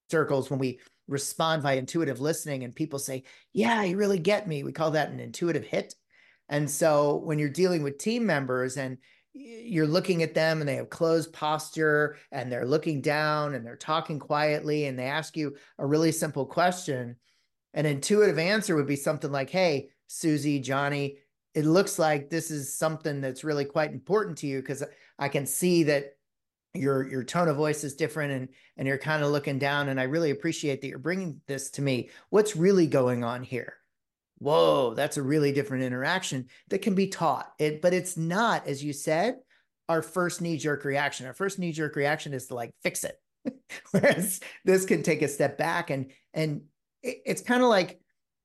circles, 0.10 0.50
when 0.50 0.60
we 0.60 0.80
respond 1.08 1.64
by 1.64 1.74
intuitive 1.74 2.20
listening 2.20 2.64
and 2.64 2.76
people 2.76 3.00
say, 3.00 3.24
Yeah, 3.54 3.84
you 3.84 3.98
really 3.98 4.20
get 4.20 4.48
me, 4.48 4.64
we 4.64 4.72
call 4.72 4.92
that 4.92 5.10
an 5.10 5.20
intuitive 5.20 5.64
hit. 5.64 5.94
And 6.50 6.70
so 6.70 7.18
when 7.18 7.40
you're 7.40 7.50
dealing 7.50 7.84
with 7.84 7.98
team 7.98 8.26
members 8.26 8.78
and 8.78 8.98
you're 9.34 9.88
looking 9.88 10.24
at 10.24 10.34
them 10.34 10.62
and 10.62 10.68
they 10.68 10.76
have 10.76 10.90
closed 10.90 11.34
posture 11.34 12.18
and 12.32 12.52
they're 12.52 12.66
looking 12.66 13.02
down 13.02 13.54
and 13.54 13.66
they're 13.66 13.76
talking 13.76 14.18
quietly 14.18 14.86
and 14.86 14.98
they 14.98 15.06
ask 15.06 15.38
you 15.38 15.56
a 15.78 15.86
really 15.86 16.12
simple 16.12 16.46
question, 16.46 17.16
an 17.74 17.86
intuitive 17.86 18.40
answer 18.40 18.76
would 18.76 18.88
be 18.88 18.96
something 18.96 19.32
like, 19.32 19.50
Hey, 19.50 19.90
Susie, 20.08 20.60
Johnny, 20.60 21.18
it 21.58 21.66
looks 21.66 21.98
like 21.98 22.30
this 22.30 22.52
is 22.52 22.72
something 22.72 23.20
that's 23.20 23.44
really 23.44 23.66
quite 23.66 23.92
important 23.92 24.38
to 24.38 24.46
you 24.46 24.60
because 24.60 24.84
I 25.18 25.28
can 25.28 25.48
see 25.48 25.82
that 25.86 26.12
your 26.76 27.10
your 27.10 27.24
tone 27.24 27.48
of 27.48 27.58
voice 27.58 27.84
is 27.84 27.96
different 27.96 28.32
and 28.32 28.50
and 28.78 28.88
you're 28.88 29.00
kind 29.00 29.24
of 29.24 29.32
looking 29.32 29.58
down 29.58 29.90
and 29.90 30.00
I 30.00 30.04
really 30.04 30.30
appreciate 30.30 30.82
that 30.82 30.88
you're 30.88 31.00
bringing 31.00 31.42
this 31.48 31.72
to 31.72 31.82
me. 31.82 32.12
What's 32.30 32.56
really 32.56 32.86
going 32.86 33.24
on 33.24 33.42
here? 33.42 33.74
Whoa, 34.38 34.94
that's 34.94 35.18
a 35.18 35.24
really 35.24 35.52
different 35.52 35.84
interaction 35.84 36.46
that 36.70 36.84
can 36.84 36.94
be 36.94 37.08
taught. 37.08 37.52
It 37.58 37.82
but 37.82 37.92
it's 37.92 38.16
not 38.16 38.68
as 38.68 38.84
you 38.84 38.94
said 38.94 39.38
our 39.90 40.04
first 40.04 40.42
knee 40.42 40.58
jerk 40.58 40.86
reaction. 40.86 41.26
Our 41.26 41.34
first 41.34 41.58
knee 41.58 41.72
jerk 41.72 41.96
reaction 41.96 42.36
is 42.36 42.46
to 42.48 42.54
like 42.54 42.70
fix 42.84 43.04
it. 43.04 43.16
Whereas 43.92 44.42
this 44.64 44.86
can 44.86 45.02
take 45.02 45.24
a 45.24 45.28
step 45.28 45.58
back 45.58 45.90
and 45.90 46.12
and 46.36 46.66
it, 47.02 47.18
it's 47.26 47.42
kind 47.42 47.64
of 47.64 47.70
like 47.70 48.00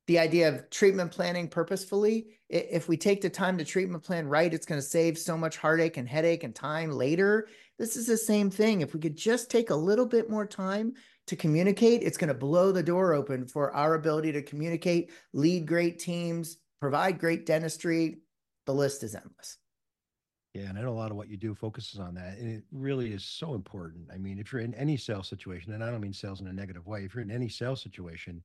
the 0.06 0.18
idea 0.18 0.48
of 0.48 0.68
treatment 0.70 1.12
planning 1.12 1.48
purposefully. 1.48 2.26
If 2.48 2.88
we 2.88 2.96
take 2.96 3.20
the 3.20 3.30
time 3.30 3.56
to 3.58 3.64
treatment 3.64 4.02
plan 4.02 4.26
right, 4.26 4.52
it's 4.52 4.66
going 4.66 4.80
to 4.80 4.86
save 4.86 5.16
so 5.16 5.36
much 5.36 5.56
heartache 5.56 5.96
and 5.96 6.08
headache 6.08 6.44
and 6.44 6.54
time 6.54 6.90
later. 6.90 7.48
This 7.78 7.96
is 7.96 8.06
the 8.06 8.16
same 8.16 8.50
thing. 8.50 8.80
If 8.80 8.94
we 8.94 9.00
could 9.00 9.16
just 9.16 9.50
take 9.50 9.70
a 9.70 9.74
little 9.74 10.06
bit 10.06 10.28
more 10.28 10.46
time 10.46 10.94
to 11.28 11.36
communicate, 11.36 12.02
it's 12.02 12.18
going 12.18 12.28
to 12.28 12.34
blow 12.34 12.72
the 12.72 12.82
door 12.82 13.14
open 13.14 13.46
for 13.46 13.72
our 13.74 13.94
ability 13.94 14.32
to 14.32 14.42
communicate, 14.42 15.10
lead 15.32 15.66
great 15.66 15.98
teams, 15.98 16.58
provide 16.80 17.18
great 17.18 17.46
dentistry. 17.46 18.18
The 18.66 18.74
list 18.74 19.02
is 19.04 19.14
endless. 19.14 19.58
Yeah, 20.54 20.68
and 20.68 20.78
I 20.78 20.82
know 20.82 20.90
a 20.90 20.92
lot 20.92 21.10
of 21.10 21.16
what 21.16 21.30
you 21.30 21.38
do 21.38 21.54
focuses 21.54 21.98
on 21.98 22.14
that. 22.14 22.36
And 22.36 22.50
it 22.50 22.64
really 22.72 23.12
is 23.12 23.24
so 23.24 23.54
important. 23.54 24.08
I 24.12 24.18
mean, 24.18 24.38
if 24.38 24.52
you're 24.52 24.60
in 24.60 24.74
any 24.74 24.98
sales 24.98 25.28
situation, 25.28 25.72
and 25.72 25.82
I 25.82 25.90
don't 25.90 26.00
mean 26.00 26.12
sales 26.12 26.42
in 26.42 26.48
a 26.48 26.52
negative 26.52 26.86
way, 26.86 27.04
if 27.04 27.14
you're 27.14 27.24
in 27.24 27.30
any 27.30 27.48
sales 27.48 27.80
situation, 27.82 28.42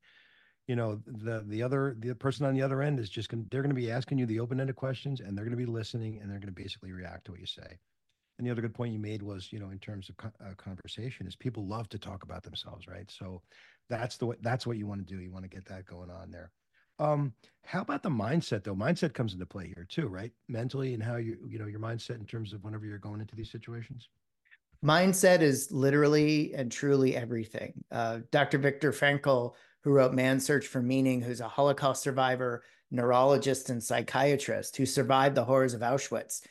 you 0.67 0.75
know 0.75 1.01
the 1.05 1.43
the 1.47 1.63
other 1.63 1.95
the 1.99 2.13
person 2.13 2.45
on 2.45 2.53
the 2.53 2.61
other 2.61 2.81
end 2.81 2.99
is 2.99 3.09
just 3.09 3.29
going 3.29 3.47
they're 3.49 3.63
to 3.63 3.73
be 3.73 3.89
asking 3.89 4.17
you 4.17 4.25
the 4.25 4.39
open-ended 4.39 4.75
questions 4.75 5.21
and 5.21 5.35
they're 5.35 5.45
going 5.45 5.57
to 5.57 5.65
be 5.65 5.65
listening 5.65 6.19
and 6.21 6.29
they're 6.29 6.39
going 6.39 6.53
to 6.53 6.61
basically 6.61 6.91
react 6.91 7.25
to 7.25 7.31
what 7.31 7.39
you 7.39 7.45
say. 7.45 7.79
And 8.37 8.45
the 8.45 8.51
other 8.51 8.61
good 8.61 8.73
point 8.73 8.93
you 8.93 8.99
made 8.99 9.23
was 9.23 9.51
you 9.51 9.59
know 9.59 9.69
in 9.69 9.79
terms 9.79 10.09
of 10.09 10.17
co- 10.17 10.31
uh, 10.41 10.53
conversation 10.57 11.25
is 11.25 11.35
people 11.35 11.65
love 11.65 11.89
to 11.89 11.97
talk 11.97 12.23
about 12.23 12.43
themselves 12.43 12.87
right? 12.87 13.09
So 13.09 13.41
that's 13.89 14.17
the 14.17 14.27
way 14.27 14.35
that's 14.41 14.67
what 14.67 14.77
you 14.77 14.85
want 14.85 15.07
to 15.07 15.13
do. 15.13 15.21
You 15.21 15.31
want 15.31 15.45
to 15.45 15.49
get 15.49 15.65
that 15.65 15.85
going 15.85 16.11
on 16.11 16.31
there. 16.31 16.51
Um 16.99 17.33
how 17.63 17.81
about 17.81 18.03
the 18.03 18.09
mindset 18.09 18.63
though? 18.63 18.75
Mindset 18.75 19.13
comes 19.13 19.33
into 19.33 19.45
play 19.45 19.71
here 19.73 19.87
too 19.89 20.07
right? 20.07 20.33
Mentally 20.49 20.93
and 20.93 21.01
how 21.01 21.15
you 21.15 21.37
you 21.49 21.59
know 21.59 21.67
your 21.67 21.79
mindset 21.79 22.19
in 22.19 22.25
terms 22.25 22.51
of 22.51 22.63
whenever 22.63 22.85
you're 22.85 22.97
going 22.97 23.21
into 23.21 23.35
these 23.35 23.51
situations? 23.51 24.09
Mindset 24.85 25.41
is 25.41 25.71
literally 25.71 26.53
and 26.53 26.71
truly 26.71 27.15
everything. 27.15 27.85
Uh, 27.89 28.19
dr 28.31 28.57
viktor 28.57 28.91
frankl 28.91 29.53
who 29.87 29.93
wrote 29.93 30.13
Man's 30.13 30.43
Search 30.43 30.67
for 30.67 30.81
Meaning, 30.81 31.21
who's 31.21 31.39
a 31.39 31.47
Holocaust 31.47 32.03
survivor, 32.03 32.61
neurologist, 32.91 33.69
and 33.69 33.81
psychiatrist 33.81 34.75
who 34.75 34.85
survived 34.85 35.33
the 35.33 35.45
horrors 35.45 35.73
of 35.73 35.79
Auschwitz. 35.79 36.41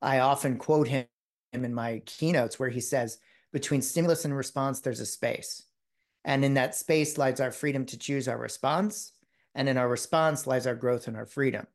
I 0.00 0.20
often 0.20 0.56
quote 0.56 0.88
him 0.88 1.04
in 1.52 1.74
my 1.74 2.00
keynotes 2.06 2.58
where 2.58 2.70
he 2.70 2.80
says, 2.80 3.18
Between 3.52 3.82
stimulus 3.82 4.24
and 4.24 4.34
response, 4.34 4.80
there's 4.80 5.00
a 5.00 5.04
space. 5.04 5.64
And 6.24 6.42
in 6.42 6.54
that 6.54 6.74
space 6.74 7.18
lies 7.18 7.38
our 7.38 7.52
freedom 7.52 7.84
to 7.84 7.98
choose 7.98 8.28
our 8.28 8.38
response. 8.38 9.12
And 9.54 9.68
in 9.68 9.76
our 9.76 9.90
response 9.90 10.46
lies 10.46 10.66
our 10.66 10.74
growth 10.74 11.06
and 11.06 11.18
our 11.18 11.26
freedom. 11.26 11.66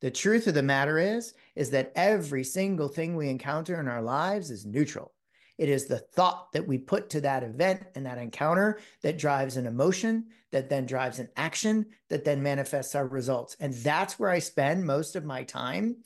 The 0.00 0.12
truth 0.12 0.46
of 0.46 0.54
the 0.54 0.62
matter 0.62 0.96
is, 0.96 1.34
is 1.56 1.70
that 1.70 1.90
every 1.96 2.44
single 2.44 2.86
thing 2.86 3.16
we 3.16 3.30
encounter 3.30 3.80
in 3.80 3.88
our 3.88 4.00
lives 4.00 4.52
is 4.52 4.64
neutral. 4.64 5.10
It 5.58 5.68
is 5.68 5.86
the 5.86 5.98
thought 5.98 6.52
that 6.52 6.66
we 6.66 6.78
put 6.78 7.10
to 7.10 7.20
that 7.22 7.42
event 7.42 7.82
and 7.94 8.06
that 8.06 8.18
encounter 8.18 8.78
that 9.02 9.18
drives 9.18 9.56
an 9.56 9.66
emotion, 9.66 10.26
that 10.52 10.70
then 10.70 10.86
drives 10.86 11.18
an 11.18 11.28
action, 11.36 11.86
that 12.08 12.24
then 12.24 12.42
manifests 12.42 12.94
our 12.94 13.06
results. 13.06 13.56
And 13.58 13.74
that's 13.74 14.18
where 14.18 14.30
I 14.30 14.38
spend 14.38 14.86
most 14.86 15.16
of 15.16 15.24
my 15.24 15.42
time 15.42 15.96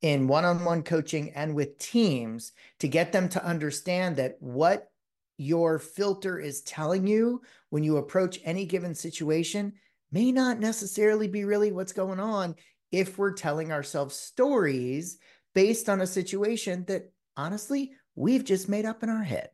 in 0.00 0.26
one 0.26 0.44
on 0.44 0.64
one 0.64 0.82
coaching 0.82 1.30
and 1.34 1.54
with 1.54 1.78
teams 1.78 2.52
to 2.78 2.88
get 2.88 3.12
them 3.12 3.28
to 3.28 3.44
understand 3.44 4.16
that 4.16 4.36
what 4.40 4.90
your 5.36 5.78
filter 5.78 6.38
is 6.38 6.62
telling 6.62 7.06
you 7.06 7.42
when 7.70 7.82
you 7.82 7.96
approach 7.96 8.40
any 8.44 8.64
given 8.64 8.94
situation 8.94 9.72
may 10.12 10.30
not 10.30 10.60
necessarily 10.60 11.26
be 11.26 11.44
really 11.44 11.72
what's 11.72 11.92
going 11.92 12.20
on 12.20 12.54
if 12.92 13.18
we're 13.18 13.32
telling 13.32 13.72
ourselves 13.72 14.14
stories 14.14 15.18
based 15.54 15.88
on 15.88 16.00
a 16.00 16.06
situation 16.06 16.84
that 16.86 17.10
honestly 17.36 17.92
we've 18.14 18.44
just 18.44 18.68
made 18.68 18.84
up 18.84 19.02
in 19.02 19.08
our 19.08 19.22
head. 19.22 19.50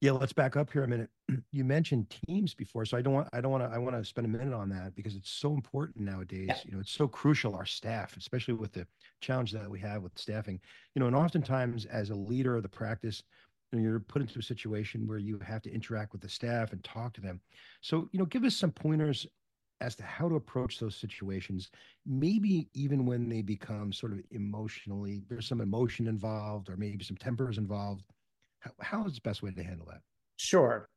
Yeah, 0.00 0.12
let's 0.12 0.32
back 0.32 0.56
up 0.56 0.72
here 0.72 0.84
a 0.84 0.88
minute. 0.88 1.10
You 1.52 1.64
mentioned 1.64 2.14
teams 2.26 2.54
before, 2.54 2.84
so 2.84 2.96
I 2.96 3.02
don't 3.02 3.14
want 3.14 3.28
I 3.32 3.40
don't 3.40 3.52
want 3.52 3.64
to 3.64 3.70
I 3.74 3.78
want 3.78 3.96
to 3.96 4.04
spend 4.04 4.26
a 4.26 4.28
minute 4.28 4.52
on 4.52 4.68
that 4.70 4.94
because 4.94 5.14
it's 5.16 5.30
so 5.30 5.54
important 5.54 6.04
nowadays. 6.04 6.48
Yeah. 6.48 6.56
You 6.64 6.72
know, 6.72 6.80
it's 6.80 6.92
so 6.92 7.08
crucial 7.08 7.54
our 7.54 7.64
staff, 7.64 8.16
especially 8.18 8.54
with 8.54 8.72
the 8.72 8.86
challenge 9.20 9.52
that 9.52 9.70
we 9.70 9.78
have 9.80 10.02
with 10.02 10.18
staffing. 10.18 10.60
You 10.94 11.00
know, 11.00 11.06
and 11.06 11.16
oftentimes 11.16 11.86
as 11.86 12.10
a 12.10 12.14
leader 12.14 12.56
of 12.56 12.62
the 12.62 12.68
practice, 12.68 13.22
you 13.70 13.78
know, 13.78 13.84
you're 13.84 14.00
put 14.00 14.20
into 14.20 14.38
a 14.38 14.42
situation 14.42 15.06
where 15.06 15.18
you 15.18 15.38
have 15.46 15.62
to 15.62 15.72
interact 15.72 16.12
with 16.12 16.20
the 16.20 16.28
staff 16.28 16.72
and 16.72 16.84
talk 16.84 17.14
to 17.14 17.20
them. 17.20 17.40
So, 17.80 18.08
you 18.12 18.18
know, 18.18 18.26
give 18.26 18.44
us 18.44 18.56
some 18.56 18.72
pointers 18.72 19.26
as 19.82 19.96
to 19.96 20.04
how 20.04 20.28
to 20.28 20.36
approach 20.36 20.78
those 20.78 20.96
situations, 20.96 21.70
maybe 22.06 22.68
even 22.72 23.04
when 23.04 23.28
they 23.28 23.42
become 23.42 23.92
sort 23.92 24.12
of 24.12 24.20
emotionally, 24.30 25.22
there's 25.28 25.48
some 25.48 25.60
emotion 25.60 26.06
involved 26.06 26.68
or 26.70 26.76
maybe 26.76 27.04
some 27.04 27.16
tempers 27.16 27.58
involved. 27.58 28.04
How, 28.60 28.70
how 28.80 29.06
is 29.06 29.16
the 29.16 29.20
best 29.22 29.42
way 29.42 29.50
to 29.50 29.62
handle 29.62 29.86
that? 29.90 30.00
Sure. 30.36 30.88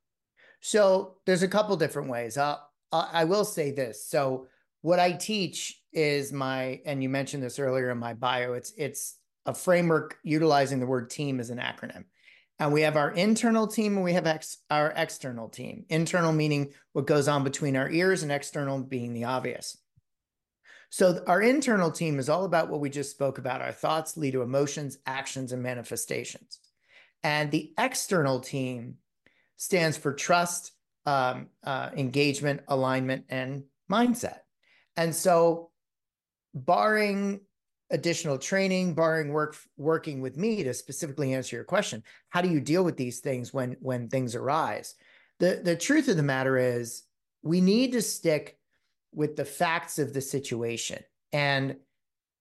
So 0.62 1.16
there's 1.26 1.44
a 1.44 1.48
couple 1.48 1.76
different 1.76 2.10
ways. 2.10 2.38
Uh, 2.38 2.58
I 2.92 3.26
will 3.26 3.44
say 3.44 3.72
this. 3.72 4.08
So 4.08 4.48
what 4.82 5.00
I 5.00 5.14
teach 5.14 5.82
is 5.92 6.32
my, 6.32 6.80
and 6.86 7.02
you 7.02 7.10
mentioned 7.10 7.42
this 7.42 7.58
earlier 7.58 7.90
in 7.90 7.98
my 7.98 8.14
bio. 8.14 8.54
It's 8.54 8.72
it's 8.78 9.18
a 9.48 9.54
framework 9.54 10.18
utilizing 10.24 10.80
the 10.80 10.86
word 10.86 11.10
team 11.10 11.40
as 11.40 11.50
an 11.50 11.58
acronym. 11.58 12.06
And 12.60 12.72
we 12.72 12.82
have 12.82 12.96
our 12.96 13.12
internal 13.12 13.68
team 13.68 13.96
and 13.96 14.04
we 14.04 14.14
have 14.14 14.28
ex- 14.28 14.60
our 14.70 14.94
external 14.96 15.50
team. 15.50 15.86
Internal 15.90 16.32
meaning 16.32 16.72
what 16.94 17.08
goes 17.08 17.28
on 17.28 17.44
between 17.44 17.76
our 17.76 17.90
ears, 17.90 18.24
and 18.24 18.32
external 18.32 18.80
being 18.80 19.14
the 19.14 19.26
obvious. 19.26 19.78
So, 20.90 21.22
our 21.28 21.42
internal 21.42 21.92
team 21.92 22.20
is 22.20 22.30
all 22.30 22.46
about 22.46 22.70
what 22.70 22.80
we 22.80 22.90
just 22.90 23.12
spoke 23.12 23.38
about. 23.38 23.62
Our 23.62 23.74
thoughts 23.74 24.16
lead 24.16 24.32
to 24.32 24.42
emotions, 24.42 24.98
actions, 25.06 25.52
and 25.52 25.62
manifestations. 25.62 26.60
And 27.24 27.52
the 27.52 27.74
external 27.78 28.40
team 28.40 28.96
stands 29.58 29.98
for 29.98 30.14
trust, 30.14 30.72
um, 31.06 31.48
uh, 31.64 31.90
engagement, 31.98 32.62
alignment, 32.70 33.26
and 33.30 33.64
mindset. 33.92 34.40
And 34.96 35.14
so, 35.14 35.72
barring 36.54 37.42
additional 37.92 38.38
training, 38.38 38.94
barring 38.94 39.30
work 39.30 39.56
working 39.78 40.22
with 40.22 40.38
me 40.38 40.64
to 40.64 40.74
specifically 40.74 41.34
answer 41.34 41.56
your 41.56 41.66
question. 41.66 42.04
How 42.30 42.42
do 42.42 42.50
you 42.50 42.60
deal 42.60 42.84
with 42.84 42.98
these 42.98 43.20
things 43.20 43.54
when 43.54 43.78
when 43.80 44.08
things 44.08 44.36
arise? 44.36 44.96
The 45.40 45.62
the 45.64 45.76
truth 45.76 46.08
of 46.08 46.18
the 46.18 46.24
matter 46.24 46.58
is 46.58 47.04
we 47.44 47.62
need 47.62 47.92
to 47.92 48.02
stick 48.02 48.58
with 49.14 49.36
the 49.36 49.46
facts 49.46 50.00
of 50.00 50.14
the 50.14 50.22
situation. 50.22 51.02
And 51.32 51.78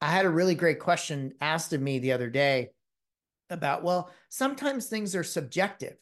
I 0.00 0.08
had 0.08 0.26
a 0.26 0.30
really 0.30 0.54
great 0.54 0.80
question 0.80 1.34
asked 1.40 1.72
of 1.72 1.80
me 1.80 1.98
the 1.98 2.12
other 2.12 2.28
day 2.28 2.70
about, 3.50 3.84
well, 3.84 4.10
sometimes 4.28 4.86
things 4.86 5.14
are 5.14 5.24
subjective. 5.24 5.96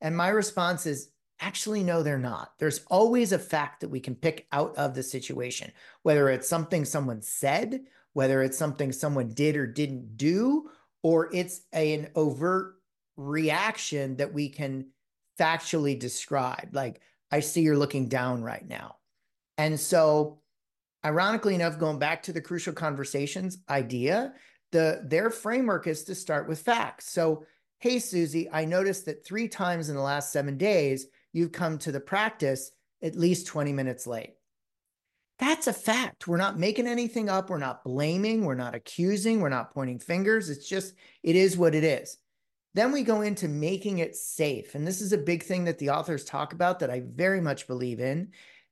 And 0.00 0.16
my 0.16 0.28
response 0.28 0.86
is 0.86 1.10
actually, 1.40 1.82
no, 1.82 2.02
they're 2.02 2.18
not. 2.18 2.52
There's 2.58 2.84
always 2.88 3.32
a 3.32 3.38
fact 3.38 3.80
that 3.80 3.88
we 3.88 4.00
can 4.00 4.14
pick 4.14 4.46
out 4.52 4.76
of 4.76 4.94
the 4.94 5.02
situation, 5.02 5.72
whether 6.02 6.28
it's 6.28 6.48
something 6.48 6.84
someone 6.84 7.22
said 7.22 7.80
whether 8.12 8.42
it's 8.42 8.58
something 8.58 8.92
someone 8.92 9.28
did 9.28 9.56
or 9.56 9.66
didn't 9.66 10.16
do, 10.16 10.70
or 11.02 11.30
it's 11.32 11.60
a, 11.72 11.94
an 11.94 12.10
overt 12.14 12.74
reaction 13.16 14.16
that 14.16 14.32
we 14.32 14.48
can 14.48 14.86
factually 15.38 15.98
describe. 15.98 16.70
Like, 16.72 17.00
I 17.30 17.40
see 17.40 17.62
you're 17.62 17.76
looking 17.76 18.08
down 18.08 18.42
right 18.42 18.66
now. 18.66 18.96
And 19.56 19.78
so, 19.78 20.40
ironically 21.04 21.54
enough, 21.54 21.78
going 21.78 21.98
back 21.98 22.22
to 22.24 22.32
the 22.32 22.40
crucial 22.40 22.72
conversations 22.72 23.58
idea, 23.68 24.32
the 24.72 25.02
their 25.04 25.30
framework 25.30 25.86
is 25.86 26.04
to 26.04 26.14
start 26.14 26.48
with 26.48 26.60
facts. 26.60 27.10
So, 27.10 27.44
hey, 27.78 27.98
Susie, 27.98 28.48
I 28.50 28.64
noticed 28.64 29.06
that 29.06 29.24
three 29.24 29.48
times 29.48 29.88
in 29.88 29.96
the 29.96 30.02
last 30.02 30.32
seven 30.32 30.56
days, 30.56 31.06
you've 31.32 31.52
come 31.52 31.78
to 31.78 31.92
the 31.92 32.00
practice 32.00 32.70
at 33.02 33.14
least 33.14 33.46
20 33.46 33.72
minutes 33.72 34.06
late. 34.06 34.34
That's 35.58 35.66
a 35.66 35.72
fact. 35.72 36.28
We're 36.28 36.36
not 36.36 36.56
making 36.56 36.86
anything 36.86 37.28
up. 37.28 37.50
We're 37.50 37.58
not 37.58 37.82
blaming. 37.82 38.44
We're 38.44 38.54
not 38.54 38.76
accusing. 38.76 39.40
We're 39.40 39.48
not 39.48 39.74
pointing 39.74 39.98
fingers. 39.98 40.50
It's 40.50 40.68
just, 40.68 40.94
it 41.24 41.34
is 41.34 41.56
what 41.56 41.74
it 41.74 41.82
is. 41.82 42.16
Then 42.74 42.92
we 42.92 43.02
go 43.02 43.22
into 43.22 43.48
making 43.48 43.98
it 43.98 44.14
safe. 44.14 44.76
And 44.76 44.86
this 44.86 45.00
is 45.00 45.12
a 45.12 45.18
big 45.18 45.42
thing 45.42 45.64
that 45.64 45.78
the 45.78 45.90
authors 45.90 46.24
talk 46.24 46.52
about 46.52 46.78
that 46.78 46.90
I 46.90 47.02
very 47.04 47.40
much 47.40 47.66
believe 47.66 47.98
in. 47.98 48.28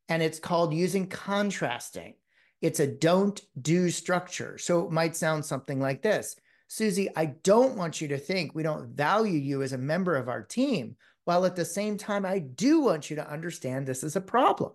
And 0.09 0.23
it's 0.23 0.39
called 0.39 0.73
using 0.73 1.09
contrasting. 1.09 2.15
It's 2.63 2.79
a 2.79 2.87
don't 2.87 3.41
do 3.61 3.91
structure. 3.91 4.57
So 4.57 4.87
it 4.87 4.93
might 4.93 5.17
sound 5.17 5.45
something 5.45 5.81
like 5.81 6.03
this 6.03 6.37
Susie, 6.69 7.09
I 7.17 7.35
don't 7.43 7.77
want 7.77 8.01
you 8.01 8.07
to 8.07 8.19
think 8.19 8.55
we 8.55 8.63
don't 8.63 8.91
value 8.91 9.41
you 9.41 9.63
as 9.63 9.73
a 9.73 9.79
member 9.79 10.15
of 10.15 10.29
our 10.29 10.43
team, 10.43 10.95
while 11.25 11.47
at 11.47 11.57
the 11.57 11.65
same 11.65 11.99
time, 11.99 12.25
I 12.25 12.39
do 12.39 12.81
want 12.81 13.11
you 13.11 13.17
to 13.17 13.29
understand 13.29 13.89
this 13.89 14.05
is 14.05 14.15
a 14.15 14.21
problem. 14.21 14.71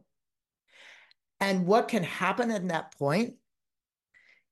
And 1.41 1.65
what 1.65 1.87
can 1.87 2.03
happen 2.03 2.51
at 2.51 2.67
that 2.69 2.97
point 2.97 3.33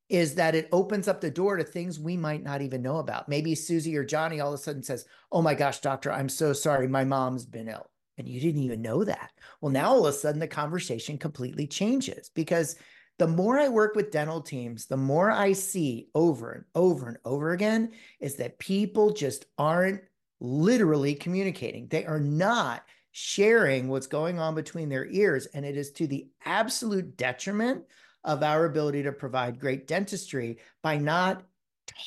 is 0.10 0.36
that 0.36 0.56
it 0.56 0.68
opens 0.72 1.08
up 1.08 1.22
the 1.22 1.30
door 1.30 1.56
to 1.56 1.64
things 1.64 2.00
we 2.00 2.18
might 2.18 2.44
not 2.44 2.64
even 2.64 2.82
know 2.82 2.98
about. 2.98 3.30
Maybe 3.30 3.54
Susie 3.54 3.96
or 3.96 4.04
Johnny 4.04 4.40
all 4.40 4.52
of 4.54 4.60
a 4.60 4.64
sudden 4.64 4.82
says, 4.82 5.06
Oh 5.32 5.44
my 5.44 5.54
gosh, 5.54 5.80
doctor, 5.82 6.12
I'm 6.12 6.28
so 6.28 6.52
sorry. 6.52 6.88
My 6.88 7.06
mom's 7.06 7.46
been 7.46 7.70
ill. 7.70 7.90
And 8.18 8.28
you 8.28 8.42
didn't 8.42 8.64
even 8.64 8.82
know 8.82 9.04
that. 9.04 9.32
Well, 9.62 9.72
now 9.72 9.92
all 9.92 10.06
of 10.06 10.14
a 10.14 10.18
sudden 10.18 10.40
the 10.40 10.48
conversation 10.48 11.18
completely 11.18 11.68
changes 11.68 12.32
because 12.34 12.76
the 13.20 13.28
more 13.28 13.60
I 13.60 13.70
work 13.70 13.96
with 13.96 14.12
dental 14.12 14.42
teams, 14.42 14.88
the 14.88 14.98
more 14.98 15.30
I 15.30 15.54
see 15.54 16.10
over 16.16 16.52
and 16.54 16.66
over 16.74 17.08
and 17.08 17.18
over 17.24 17.52
again 17.52 17.92
is 18.20 18.36
that 18.38 18.60
people 18.60 19.12
just 19.12 19.46
aren't 19.58 20.02
literally 20.40 21.16
communicating. 21.16 21.88
They 21.88 22.06
are 22.06 22.20
not 22.20 22.84
sharing 23.12 23.88
what's 23.88 24.08
going 24.08 24.40
on 24.40 24.56
between 24.56 24.90
their 24.90 25.06
ears. 25.08 25.48
And 25.48 25.66
it 25.66 25.78
is 25.78 25.92
to 25.94 26.08
the 26.08 26.28
absolute 26.46 27.18
detriment 27.18 27.84
of 28.24 28.44
our 28.44 28.66
ability 28.66 29.04
to 29.04 29.12
provide 29.12 29.60
great 29.60 29.88
dentistry 29.88 30.58
by 30.84 30.98
not 30.98 31.44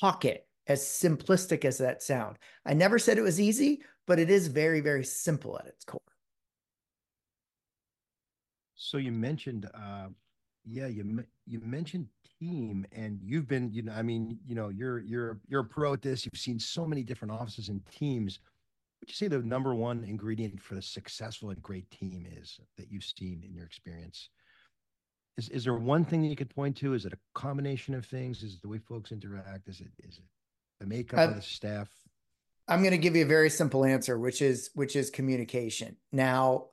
talk 0.01 0.25
it 0.25 0.47
as 0.67 0.83
simplistic 0.83 1.65
as 1.65 1.79
that 1.79 2.03
sound. 2.03 2.39
I 2.65 2.75
never 2.75 2.99
said 2.99 3.19
it 3.19 3.23
was 3.23 3.41
easy, 3.41 3.83
but 4.07 4.19
it 4.19 4.31
is 4.31 4.47
very, 4.47 4.81
very 4.81 5.05
simple 5.05 5.59
at 5.59 5.67
its 5.67 5.85
core. 5.85 6.01
So 8.75 8.99
you 8.99 9.13
mentioned, 9.13 9.69
uh, 9.75 10.09
yeah, 10.65 10.87
you 10.87 11.25
you 11.47 11.61
mentioned 11.61 12.09
team, 12.39 12.85
and 12.93 13.19
you've 13.23 13.49
been, 13.49 13.73
you 13.73 13.83
know, 13.83 13.93
I 13.93 14.03
mean, 14.03 14.39
you 14.47 14.55
know, 14.55 14.69
you're 14.69 15.01
you're 15.01 15.41
you're 15.49 15.61
a 15.61 15.65
pro 15.65 15.95
at 15.95 16.03
this. 16.03 16.25
You've 16.25 16.41
seen 16.41 16.59
so 16.59 16.87
many 16.87 17.03
different 17.03 17.33
offices 17.33 17.69
and 17.69 17.81
teams 17.87 18.41
would 19.03 19.09
you 19.09 19.15
say 19.15 19.27
the 19.27 19.41
number 19.41 19.75
one 19.75 20.05
ingredient 20.05 20.63
for 20.63 20.77
a 20.77 20.83
successful 20.83 21.51
and 21.51 21.61
great 21.61 21.91
team 21.91 22.25
is 22.41 22.61
that 22.79 22.87
you've 22.89 23.03
seen 23.03 23.43
in 23.45 23.53
your 23.53 23.67
experience? 23.67 24.29
Is 25.37 25.49
is 25.49 25.65
there 25.65 25.75
one 25.75 26.05
thing 26.05 26.23
that 26.23 26.29
you 26.29 26.37
could 26.37 26.55
point 26.55 26.77
to? 26.77 26.95
Is 26.95 27.05
it 27.05 27.13
a 27.13 27.19
combination 27.35 27.95
of 27.95 28.07
things? 28.07 28.45
Is 28.45 28.55
it 28.55 28.63
the 28.63 28.69
way 28.69 28.79
folks 28.79 29.11
interact? 29.11 29.69
Is 29.69 29.81
it 29.81 29.89
is 30.05 30.19
it 30.19 30.25
the 30.79 30.87
makeup 30.87 31.19
uh, 31.19 31.25
of 31.25 31.35
the 31.35 31.43
staff? 31.43 31.89
I'm 32.69 32.81
going 32.81 32.93
to 32.93 32.99
give 32.99 33.17
you 33.17 33.25
a 33.25 33.29
very 33.29 33.51
simple 33.51 33.85
answer, 33.85 34.17
which 34.17 34.41
is 34.41 34.71
which 34.75 34.95
is 34.95 35.11
communication. 35.11 35.97
Now, 36.13 36.67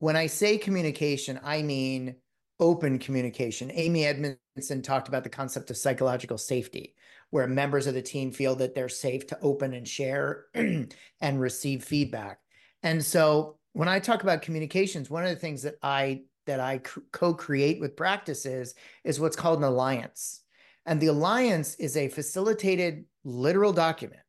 when 0.00 0.16
I 0.16 0.26
say 0.26 0.58
communication, 0.58 1.38
I 1.44 1.62
mean 1.62 2.16
open 2.60 2.98
communication. 2.98 3.70
Amy 3.72 4.04
Edmondson 4.04 4.82
talked 4.82 5.08
about 5.08 5.24
the 5.24 5.30
concept 5.30 5.70
of 5.70 5.76
psychological 5.76 6.38
safety, 6.38 6.94
where 7.30 7.46
members 7.46 7.86
of 7.86 7.94
the 7.94 8.02
team 8.02 8.30
feel 8.30 8.54
that 8.56 8.74
they're 8.74 8.88
safe 8.88 9.26
to 9.28 9.38
open 9.40 9.74
and 9.74 9.86
share 9.86 10.46
and 10.54 11.40
receive 11.40 11.84
feedback. 11.84 12.38
And 12.82 13.04
so 13.04 13.58
when 13.72 13.88
I 13.88 13.98
talk 13.98 14.22
about 14.22 14.42
communications, 14.42 15.10
one 15.10 15.24
of 15.24 15.30
the 15.30 15.36
things 15.36 15.62
that 15.62 15.76
I 15.82 16.22
that 16.46 16.60
I 16.60 16.78
co-create 17.12 17.80
with 17.80 17.96
practices 17.96 18.74
is 19.04 19.20
what's 19.20 19.36
called 19.36 19.58
an 19.58 19.64
alliance. 19.64 20.40
And 20.86 21.00
the 21.00 21.06
alliance 21.06 21.76
is 21.76 21.96
a 21.96 22.08
facilitated 22.08 23.04
literal 23.22 23.72
document 23.72 24.22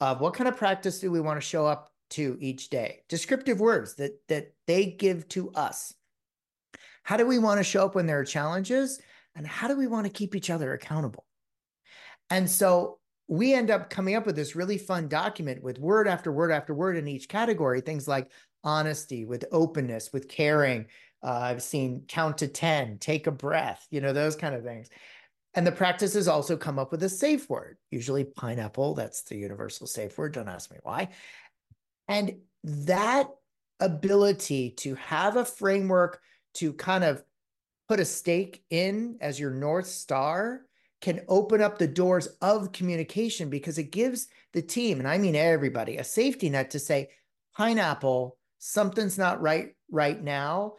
of 0.00 0.22
what 0.22 0.32
kind 0.32 0.48
of 0.48 0.56
practice 0.56 1.00
do 1.00 1.10
we 1.10 1.20
want 1.20 1.38
to 1.38 1.46
show 1.46 1.66
up 1.66 1.92
to 2.10 2.38
each 2.40 2.70
day. 2.70 3.02
Descriptive 3.08 3.60
words 3.60 3.94
that 3.96 4.20
that 4.28 4.54
they 4.66 4.86
give 4.86 5.28
to 5.28 5.50
us. 5.52 5.94
How 7.10 7.16
do 7.16 7.26
we 7.26 7.40
want 7.40 7.58
to 7.58 7.64
show 7.64 7.86
up 7.86 7.96
when 7.96 8.06
there 8.06 8.20
are 8.20 8.24
challenges? 8.24 9.00
And 9.34 9.44
how 9.44 9.66
do 9.66 9.76
we 9.76 9.88
want 9.88 10.06
to 10.06 10.12
keep 10.12 10.36
each 10.36 10.48
other 10.48 10.74
accountable? 10.74 11.24
And 12.30 12.48
so 12.48 13.00
we 13.26 13.52
end 13.52 13.68
up 13.68 13.90
coming 13.90 14.14
up 14.14 14.26
with 14.26 14.36
this 14.36 14.54
really 14.54 14.78
fun 14.78 15.08
document 15.08 15.60
with 15.60 15.80
word 15.80 16.06
after 16.06 16.30
word 16.30 16.52
after 16.52 16.72
word 16.72 16.96
in 16.96 17.08
each 17.08 17.28
category, 17.28 17.80
things 17.80 18.06
like 18.06 18.30
honesty, 18.62 19.24
with 19.24 19.44
openness, 19.50 20.12
with 20.12 20.28
caring. 20.28 20.86
Uh, 21.20 21.32
I've 21.32 21.64
seen 21.64 22.04
count 22.06 22.38
to 22.38 22.46
10, 22.46 22.98
take 22.98 23.26
a 23.26 23.32
breath, 23.32 23.84
you 23.90 24.00
know, 24.00 24.12
those 24.12 24.36
kind 24.36 24.54
of 24.54 24.62
things. 24.62 24.88
And 25.54 25.66
the 25.66 25.72
practices 25.72 26.28
also 26.28 26.56
come 26.56 26.78
up 26.78 26.92
with 26.92 27.02
a 27.02 27.08
safe 27.08 27.50
word, 27.50 27.76
usually 27.90 28.22
pineapple. 28.22 28.94
That's 28.94 29.22
the 29.22 29.36
universal 29.36 29.88
safe 29.88 30.16
word. 30.16 30.34
Don't 30.34 30.48
ask 30.48 30.70
me 30.70 30.78
why. 30.84 31.08
And 32.06 32.36
that 32.62 33.30
ability 33.80 34.74
to 34.76 34.94
have 34.94 35.36
a 35.36 35.44
framework 35.44 36.20
to 36.54 36.72
kind 36.72 37.04
of 37.04 37.22
put 37.88 38.00
a 38.00 38.04
stake 38.04 38.64
in 38.70 39.16
as 39.20 39.38
your 39.40 39.50
North 39.50 39.86
Star 39.86 40.62
can 41.00 41.20
open 41.28 41.62
up 41.62 41.78
the 41.78 41.88
doors 41.88 42.28
of 42.42 42.72
communication 42.72 43.48
because 43.48 43.78
it 43.78 43.90
gives 43.90 44.28
the 44.52 44.62
team, 44.62 44.98
and 44.98 45.08
I 45.08 45.18
mean 45.18 45.34
everybody, 45.34 45.96
a 45.96 46.04
safety 46.04 46.50
net 46.50 46.70
to 46.70 46.78
say, 46.78 47.08
pineapple, 47.56 48.36
something's 48.58 49.18
not 49.18 49.40
right 49.40 49.74
right 49.90 50.22
now. 50.22 50.74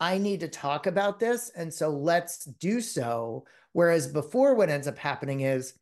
I 0.00 0.18
need 0.18 0.40
to 0.40 0.48
talk 0.48 0.86
about 0.86 1.20
this. 1.20 1.50
And 1.54 1.72
so 1.72 1.88
let's 1.90 2.44
do 2.44 2.80
so. 2.80 3.44
Whereas 3.72 4.06
before, 4.06 4.54
what 4.54 4.70
ends 4.70 4.88
up 4.88 4.98
happening 4.98 5.40
is 5.40 5.74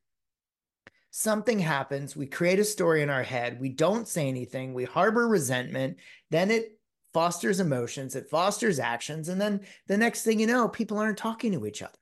something 1.10 1.58
happens, 1.58 2.16
we 2.16 2.26
create 2.26 2.58
a 2.58 2.64
story 2.64 3.02
in 3.02 3.10
our 3.10 3.22
head, 3.22 3.60
we 3.60 3.68
don't 3.68 4.08
say 4.08 4.28
anything, 4.28 4.72
we 4.72 4.84
harbor 4.84 5.28
resentment, 5.28 5.98
then 6.30 6.50
it 6.50 6.78
fosters 7.12 7.60
emotions, 7.60 8.16
it 8.16 8.28
fosters 8.28 8.78
actions. 8.78 9.28
And 9.28 9.40
then 9.40 9.60
the 9.86 9.96
next 9.96 10.22
thing 10.22 10.40
you 10.40 10.46
know, 10.46 10.68
people 10.68 10.98
aren't 10.98 11.18
talking 11.18 11.52
to 11.52 11.66
each 11.66 11.82
other. 11.82 11.92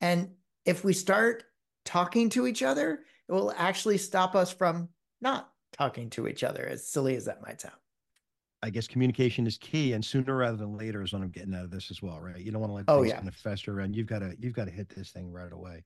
And 0.00 0.30
if 0.64 0.84
we 0.84 0.92
start 0.92 1.44
talking 1.84 2.28
to 2.30 2.46
each 2.46 2.62
other, 2.62 3.00
it 3.28 3.32
will 3.32 3.52
actually 3.56 3.98
stop 3.98 4.34
us 4.34 4.52
from 4.52 4.88
not 5.20 5.50
talking 5.72 6.10
to 6.10 6.26
each 6.26 6.42
other, 6.42 6.66
as 6.66 6.86
silly 6.86 7.16
as 7.16 7.26
that 7.26 7.42
might 7.42 7.60
sound. 7.60 7.74
I 8.62 8.70
guess 8.70 8.86
communication 8.86 9.46
is 9.46 9.56
key, 9.56 9.94
and 9.94 10.04
sooner 10.04 10.36
rather 10.36 10.56
than 10.56 10.76
later 10.76 11.02
is 11.02 11.12
what 11.12 11.22
I'm 11.22 11.30
getting 11.30 11.54
out 11.54 11.64
of 11.64 11.70
this 11.70 11.90
as 11.90 12.02
well, 12.02 12.20
right? 12.20 12.38
You 12.38 12.52
don't 12.52 12.60
want 12.60 12.70
to 12.70 12.74
let 12.74 12.84
oh, 12.88 12.98
things 12.98 13.10
yeah. 13.10 13.16
kind 13.16 13.28
of 13.28 13.34
fester 13.34 13.72
around. 13.72 13.96
You've 13.96 14.06
got 14.06 14.18
to 14.18 14.34
you've 14.38 14.52
got 14.52 14.66
to 14.66 14.70
hit 14.70 14.88
this 14.90 15.10
thing 15.10 15.32
right 15.32 15.52
away. 15.52 15.82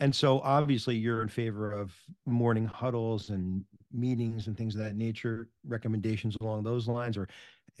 And 0.00 0.14
so 0.14 0.40
obviously 0.40 0.96
you're 0.96 1.22
in 1.22 1.28
favor 1.28 1.72
of 1.72 1.92
morning 2.24 2.66
huddles 2.66 3.30
and 3.30 3.64
meetings 3.92 4.46
and 4.46 4.56
things 4.56 4.74
of 4.76 4.82
that 4.82 4.94
nature, 4.94 5.48
recommendations 5.66 6.36
along 6.40 6.62
those 6.62 6.86
lines, 6.86 7.16
or 7.16 7.28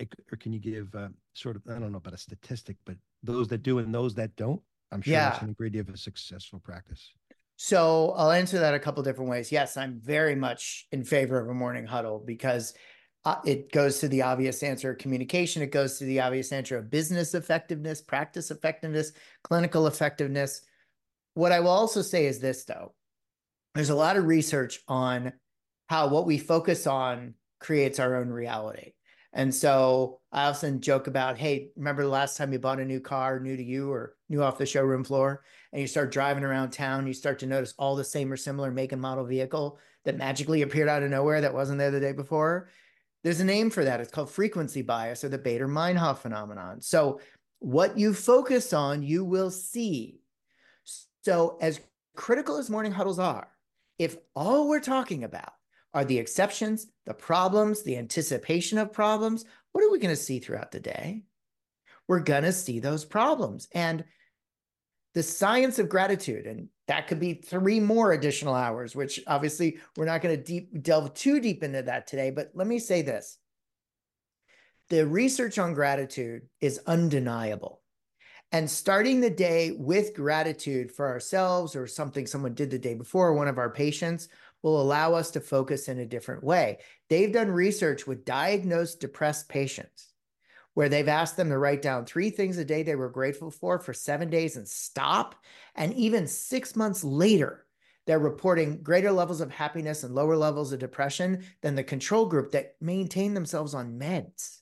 or 0.00 0.36
can 0.38 0.52
you 0.52 0.58
give 0.58 0.94
uh, 0.94 1.08
sort 1.34 1.56
of 1.56 1.62
I 1.68 1.78
don't 1.78 1.92
know 1.92 1.98
about 1.98 2.14
a 2.14 2.18
statistic, 2.18 2.76
but 2.84 2.96
those 3.22 3.48
that 3.48 3.62
do 3.62 3.78
and 3.78 3.94
those 3.94 4.14
that 4.14 4.34
don't, 4.36 4.60
I'm 4.92 5.02
sure 5.02 5.14
Yeah. 5.14 5.30
that's 5.30 5.42
an 5.42 5.48
ingredient 5.48 5.88
of 5.88 5.94
a 5.94 5.98
successful 5.98 6.60
practice. 6.60 7.12
So 7.56 8.12
I'll 8.12 8.30
answer 8.30 8.60
that 8.60 8.74
a 8.74 8.78
couple 8.78 9.02
different 9.02 9.30
ways. 9.30 9.50
Yes, 9.50 9.76
I'm 9.76 10.00
very 10.00 10.36
much 10.36 10.86
in 10.92 11.02
favor 11.02 11.40
of 11.40 11.48
a 11.48 11.54
morning 11.54 11.86
huddle 11.86 12.22
because 12.24 12.74
uh, 13.24 13.36
it 13.44 13.72
goes 13.72 13.98
to 13.98 14.08
the 14.08 14.22
obvious 14.22 14.62
answer 14.62 14.92
of 14.92 14.98
communication. 14.98 15.60
It 15.62 15.72
goes 15.72 15.98
to 15.98 16.04
the 16.04 16.20
obvious 16.20 16.52
answer 16.52 16.78
of 16.78 16.88
business 16.88 17.34
effectiveness, 17.34 18.00
practice 18.00 18.52
effectiveness, 18.52 19.10
clinical 19.42 19.88
effectiveness. 19.88 20.62
What 21.34 21.50
I 21.50 21.58
will 21.58 21.70
also 21.70 22.00
say 22.00 22.26
is 22.26 22.38
this, 22.38 22.64
though 22.64 22.94
there's 23.74 23.90
a 23.90 23.94
lot 23.96 24.16
of 24.16 24.24
research 24.24 24.80
on 24.86 25.32
how 25.88 26.08
what 26.08 26.26
we 26.26 26.38
focus 26.38 26.86
on 26.86 27.34
creates 27.60 27.98
our 27.98 28.16
own 28.16 28.28
reality. 28.28 28.92
And 29.32 29.54
so 29.54 30.20
I 30.32 30.44
often 30.44 30.80
joke 30.80 31.06
about, 31.06 31.36
hey, 31.36 31.70
remember 31.76 32.02
the 32.02 32.08
last 32.08 32.36
time 32.36 32.52
you 32.52 32.58
bought 32.58 32.80
a 32.80 32.84
new 32.84 33.00
car, 33.00 33.38
new 33.40 33.56
to 33.56 33.62
you 33.62 33.90
or 33.92 34.16
new 34.28 34.42
off 34.42 34.58
the 34.58 34.66
showroom 34.66 35.04
floor, 35.04 35.44
and 35.72 35.80
you 35.80 35.86
start 35.86 36.10
driving 36.10 36.44
around 36.44 36.70
town, 36.70 37.06
you 37.06 37.12
start 37.12 37.38
to 37.40 37.46
notice 37.46 37.74
all 37.78 37.94
the 37.94 38.04
same 38.04 38.32
or 38.32 38.36
similar 38.36 38.70
make 38.70 38.92
and 38.92 39.02
model 39.02 39.24
vehicle 39.24 39.78
that 40.04 40.16
magically 40.16 40.62
appeared 40.62 40.88
out 40.88 41.02
of 41.02 41.10
nowhere 41.10 41.42
that 41.42 41.52
wasn't 41.52 41.78
there 41.78 41.90
the 41.90 42.00
day 42.00 42.12
before. 42.12 42.70
There's 43.22 43.40
a 43.40 43.44
name 43.44 43.68
for 43.68 43.84
that. 43.84 44.00
It's 44.00 44.10
called 44.10 44.30
frequency 44.30 44.80
bias 44.80 45.24
or 45.24 45.28
the 45.28 45.38
Baader 45.38 45.68
Meinhof 45.68 46.18
phenomenon. 46.18 46.80
So 46.80 47.20
what 47.58 47.98
you 47.98 48.14
focus 48.14 48.72
on, 48.72 49.02
you 49.02 49.24
will 49.24 49.50
see. 49.50 50.20
So 51.22 51.58
as 51.60 51.80
critical 52.16 52.56
as 52.56 52.70
morning 52.70 52.92
huddles 52.92 53.18
are, 53.18 53.48
if 53.98 54.16
all 54.34 54.68
we're 54.68 54.80
talking 54.80 55.24
about 55.24 55.52
are 55.94 56.04
the 56.04 56.18
exceptions, 56.18 56.86
the 57.06 57.14
problems, 57.14 57.82
the 57.82 57.96
anticipation 57.96 58.78
of 58.78 58.92
problems. 58.92 59.44
What 59.72 59.84
are 59.84 59.90
we 59.90 59.98
going 59.98 60.14
to 60.14 60.20
see 60.20 60.38
throughout 60.38 60.70
the 60.70 60.80
day? 60.80 61.24
We're 62.06 62.20
going 62.20 62.44
to 62.44 62.52
see 62.52 62.80
those 62.80 63.04
problems. 63.04 63.68
And 63.72 64.04
the 65.14 65.22
science 65.22 65.78
of 65.78 65.88
gratitude, 65.88 66.46
and 66.46 66.68
that 66.86 67.06
could 67.06 67.20
be 67.20 67.34
three 67.34 67.80
more 67.80 68.12
additional 68.12 68.54
hours, 68.54 68.94
which 68.94 69.20
obviously 69.26 69.78
we're 69.96 70.04
not 70.04 70.22
going 70.22 70.36
to 70.36 70.42
deep, 70.42 70.82
delve 70.82 71.14
too 71.14 71.40
deep 71.40 71.62
into 71.62 71.82
that 71.82 72.06
today. 72.06 72.30
But 72.30 72.50
let 72.54 72.66
me 72.66 72.78
say 72.78 73.02
this 73.02 73.38
the 74.90 75.06
research 75.06 75.58
on 75.58 75.74
gratitude 75.74 76.42
is 76.60 76.80
undeniable. 76.86 77.82
And 78.52 78.70
starting 78.70 79.20
the 79.20 79.28
day 79.28 79.72
with 79.72 80.14
gratitude 80.14 80.90
for 80.90 81.06
ourselves 81.06 81.76
or 81.76 81.86
something 81.86 82.26
someone 82.26 82.54
did 82.54 82.70
the 82.70 82.78
day 82.78 82.94
before, 82.94 83.34
one 83.34 83.48
of 83.48 83.58
our 83.58 83.68
patients, 83.68 84.28
will 84.62 84.80
allow 84.80 85.14
us 85.14 85.30
to 85.32 85.40
focus 85.40 85.88
in 85.88 85.98
a 85.98 86.06
different 86.06 86.42
way. 86.42 86.78
They've 87.08 87.32
done 87.32 87.50
research 87.50 88.06
with 88.06 88.24
diagnosed 88.24 89.00
depressed 89.00 89.48
patients 89.48 90.12
where 90.74 90.88
they've 90.88 91.08
asked 91.08 91.36
them 91.36 91.48
to 91.48 91.58
write 91.58 91.82
down 91.82 92.06
three 92.06 92.30
things 92.30 92.56
a 92.56 92.64
day 92.64 92.84
they 92.84 92.94
were 92.94 93.08
grateful 93.08 93.50
for 93.50 93.78
for 93.80 93.92
seven 93.92 94.30
days 94.30 94.56
and 94.56 94.68
stop. 94.68 95.34
And 95.74 95.92
even 95.94 96.26
six 96.26 96.76
months 96.76 97.02
later, 97.02 97.66
they're 98.06 98.18
reporting 98.18 98.82
greater 98.82 99.12
levels 99.12 99.40
of 99.40 99.50
happiness 99.50 100.04
and 100.04 100.14
lower 100.14 100.36
levels 100.36 100.72
of 100.72 100.78
depression 100.78 101.44
than 101.62 101.74
the 101.74 101.82
control 101.82 102.26
group 102.26 102.52
that 102.52 102.76
maintain 102.80 103.34
themselves 103.34 103.74
on 103.74 103.98
meds. 103.98 104.60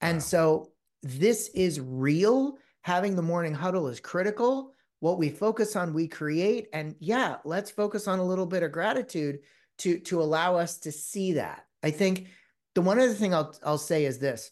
And 0.00 0.16
Wow. 0.16 0.20
so 0.20 0.72
this 1.02 1.48
is 1.54 1.80
real. 1.80 2.58
Having 2.82 3.16
the 3.16 3.22
morning 3.22 3.54
huddle 3.54 3.88
is 3.88 4.00
critical 4.00 4.72
what 5.00 5.18
we 5.18 5.28
focus 5.28 5.76
on 5.76 5.92
we 5.92 6.08
create 6.08 6.68
and 6.72 6.94
yeah 7.00 7.36
let's 7.44 7.70
focus 7.70 8.08
on 8.08 8.18
a 8.18 8.24
little 8.24 8.46
bit 8.46 8.62
of 8.62 8.72
gratitude 8.72 9.40
to 9.78 9.98
to 10.00 10.22
allow 10.22 10.56
us 10.56 10.78
to 10.78 10.92
see 10.92 11.34
that. 11.34 11.66
I 11.82 11.90
think 11.90 12.28
the 12.74 12.82
one 12.82 12.98
other 12.98 13.14
thing 13.14 13.34
i'll 13.34 13.54
i'll 13.64 13.78
say 13.78 14.04
is 14.04 14.18
this 14.18 14.50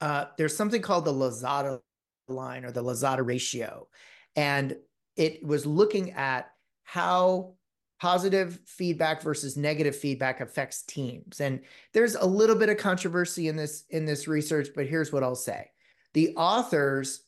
uh, 0.00 0.26
there's 0.36 0.56
something 0.56 0.80
called 0.80 1.04
the 1.04 1.12
Losada 1.12 1.80
line 2.28 2.64
or 2.64 2.70
the 2.70 2.82
Losada 2.82 3.22
ratio 3.22 3.88
and 4.36 4.76
it 5.16 5.44
was 5.44 5.66
looking 5.66 6.12
at 6.12 6.52
how 6.84 7.54
positive 8.00 8.60
feedback 8.64 9.22
versus 9.22 9.56
negative 9.56 9.96
feedback 9.96 10.40
affects 10.40 10.82
teams 10.82 11.40
and 11.40 11.60
there's 11.92 12.14
a 12.14 12.24
little 12.24 12.54
bit 12.54 12.68
of 12.68 12.76
controversy 12.76 13.48
in 13.48 13.56
this 13.56 13.84
in 13.90 14.06
this 14.06 14.28
research 14.28 14.68
but 14.76 14.86
here's 14.86 15.12
what 15.12 15.22
i'll 15.22 15.34
say. 15.34 15.68
The 16.14 16.34
authors 16.36 17.20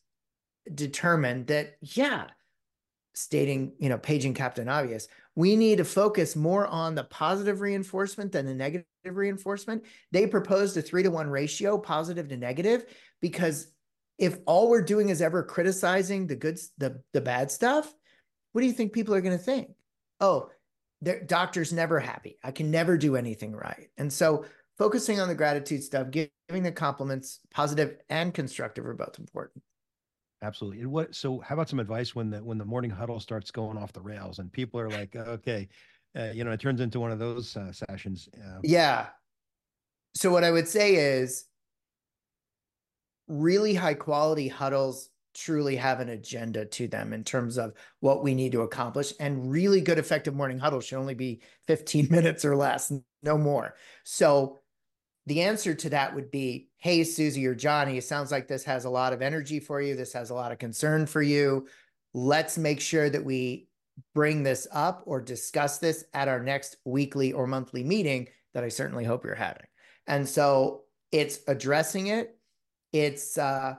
determined 0.72 1.48
that, 1.48 1.76
yeah, 1.80 2.26
stating, 3.14 3.72
you 3.78 3.88
know, 3.88 3.98
paging 3.98 4.34
Captain 4.34 4.68
Obvious, 4.68 5.08
we 5.34 5.56
need 5.56 5.78
to 5.78 5.84
focus 5.84 6.36
more 6.36 6.66
on 6.66 6.94
the 6.94 7.04
positive 7.04 7.60
reinforcement 7.60 8.32
than 8.32 8.46
the 8.46 8.54
negative 8.54 8.86
reinforcement. 9.04 9.84
They 10.12 10.26
proposed 10.26 10.76
a 10.76 10.82
three 10.82 11.02
to 11.02 11.10
one 11.10 11.28
ratio, 11.28 11.78
positive 11.78 12.28
to 12.28 12.36
negative, 12.36 12.84
because 13.20 13.72
if 14.18 14.38
all 14.46 14.68
we're 14.68 14.82
doing 14.82 15.08
is 15.08 15.22
ever 15.22 15.42
criticizing 15.42 16.26
the 16.26 16.36
good, 16.36 16.58
the, 16.78 17.00
the 17.12 17.20
bad 17.20 17.50
stuff, 17.50 17.92
what 18.52 18.60
do 18.60 18.66
you 18.66 18.72
think 18.72 18.92
people 18.92 19.14
are 19.14 19.20
going 19.20 19.36
to 19.36 19.42
think? 19.42 19.70
Oh, 20.20 20.50
their 21.00 21.24
doctor's 21.24 21.72
never 21.72 21.98
happy. 21.98 22.38
I 22.44 22.52
can 22.52 22.70
never 22.70 22.98
do 22.98 23.16
anything 23.16 23.52
right. 23.52 23.88
And 23.96 24.12
so 24.12 24.44
focusing 24.76 25.20
on 25.20 25.28
the 25.28 25.34
gratitude 25.34 25.82
stuff, 25.82 26.10
giving 26.10 26.62
the 26.62 26.72
compliments, 26.72 27.40
positive 27.50 27.96
and 28.10 28.34
constructive 28.34 28.84
are 28.86 28.94
both 28.94 29.18
important. 29.18 29.62
Absolutely. 30.42 30.80
And 30.80 30.90
what? 30.90 31.14
So, 31.14 31.40
how 31.40 31.54
about 31.54 31.68
some 31.68 31.80
advice 31.80 32.14
when 32.14 32.30
the 32.30 32.42
when 32.42 32.58
the 32.58 32.64
morning 32.64 32.90
huddle 32.90 33.20
starts 33.20 33.50
going 33.50 33.76
off 33.76 33.92
the 33.92 34.00
rails 34.00 34.38
and 34.38 34.50
people 34.52 34.80
are 34.80 34.88
like, 34.88 35.14
okay, 35.14 35.68
uh, 36.16 36.30
you 36.34 36.44
know, 36.44 36.50
it 36.50 36.60
turns 36.60 36.80
into 36.80 36.98
one 36.98 37.12
of 37.12 37.18
those 37.18 37.56
uh, 37.56 37.72
sessions. 37.72 38.28
Uh, 38.34 38.60
Yeah. 38.62 39.08
So 40.14 40.32
what 40.32 40.42
I 40.42 40.50
would 40.50 40.66
say 40.66 40.94
is 40.94 41.44
really 43.28 43.74
high 43.74 43.94
quality 43.94 44.48
huddles 44.48 45.10
truly 45.34 45.76
have 45.76 46.00
an 46.00 46.08
agenda 46.08 46.64
to 46.66 46.88
them 46.88 47.12
in 47.12 47.22
terms 47.22 47.56
of 47.56 47.72
what 48.00 48.24
we 48.24 48.34
need 48.34 48.50
to 48.52 48.62
accomplish 48.62 49.12
and 49.20 49.52
really 49.52 49.80
good 49.80 49.98
effective 49.98 50.34
morning 50.34 50.58
huddles 50.58 50.84
should 50.84 50.98
only 50.98 51.14
be 51.14 51.40
15 51.68 52.08
minutes 52.10 52.44
or 52.44 52.56
less, 52.56 52.92
no 53.22 53.38
more. 53.38 53.76
So 54.04 54.58
the 55.26 55.42
answer 55.42 55.74
to 55.74 55.90
that 55.90 56.14
would 56.14 56.30
be 56.30 56.68
hey 56.78 57.04
susie 57.04 57.46
or 57.46 57.54
johnny 57.54 57.98
it 57.98 58.04
sounds 58.04 58.30
like 58.30 58.48
this 58.48 58.64
has 58.64 58.84
a 58.84 58.90
lot 58.90 59.12
of 59.12 59.22
energy 59.22 59.60
for 59.60 59.80
you 59.80 59.94
this 59.94 60.12
has 60.12 60.30
a 60.30 60.34
lot 60.34 60.52
of 60.52 60.58
concern 60.58 61.06
for 61.06 61.22
you 61.22 61.66
let's 62.14 62.58
make 62.58 62.80
sure 62.80 63.08
that 63.10 63.24
we 63.24 63.68
bring 64.14 64.42
this 64.42 64.66
up 64.72 65.02
or 65.06 65.20
discuss 65.20 65.78
this 65.78 66.04
at 66.14 66.28
our 66.28 66.42
next 66.42 66.76
weekly 66.84 67.32
or 67.32 67.46
monthly 67.46 67.84
meeting 67.84 68.26
that 68.54 68.64
i 68.64 68.68
certainly 68.68 69.04
hope 69.04 69.24
you're 69.24 69.34
having 69.34 69.66
and 70.06 70.28
so 70.28 70.82
it's 71.12 71.40
addressing 71.48 72.08
it 72.08 72.36
it's 72.92 73.38
uh, 73.38 73.74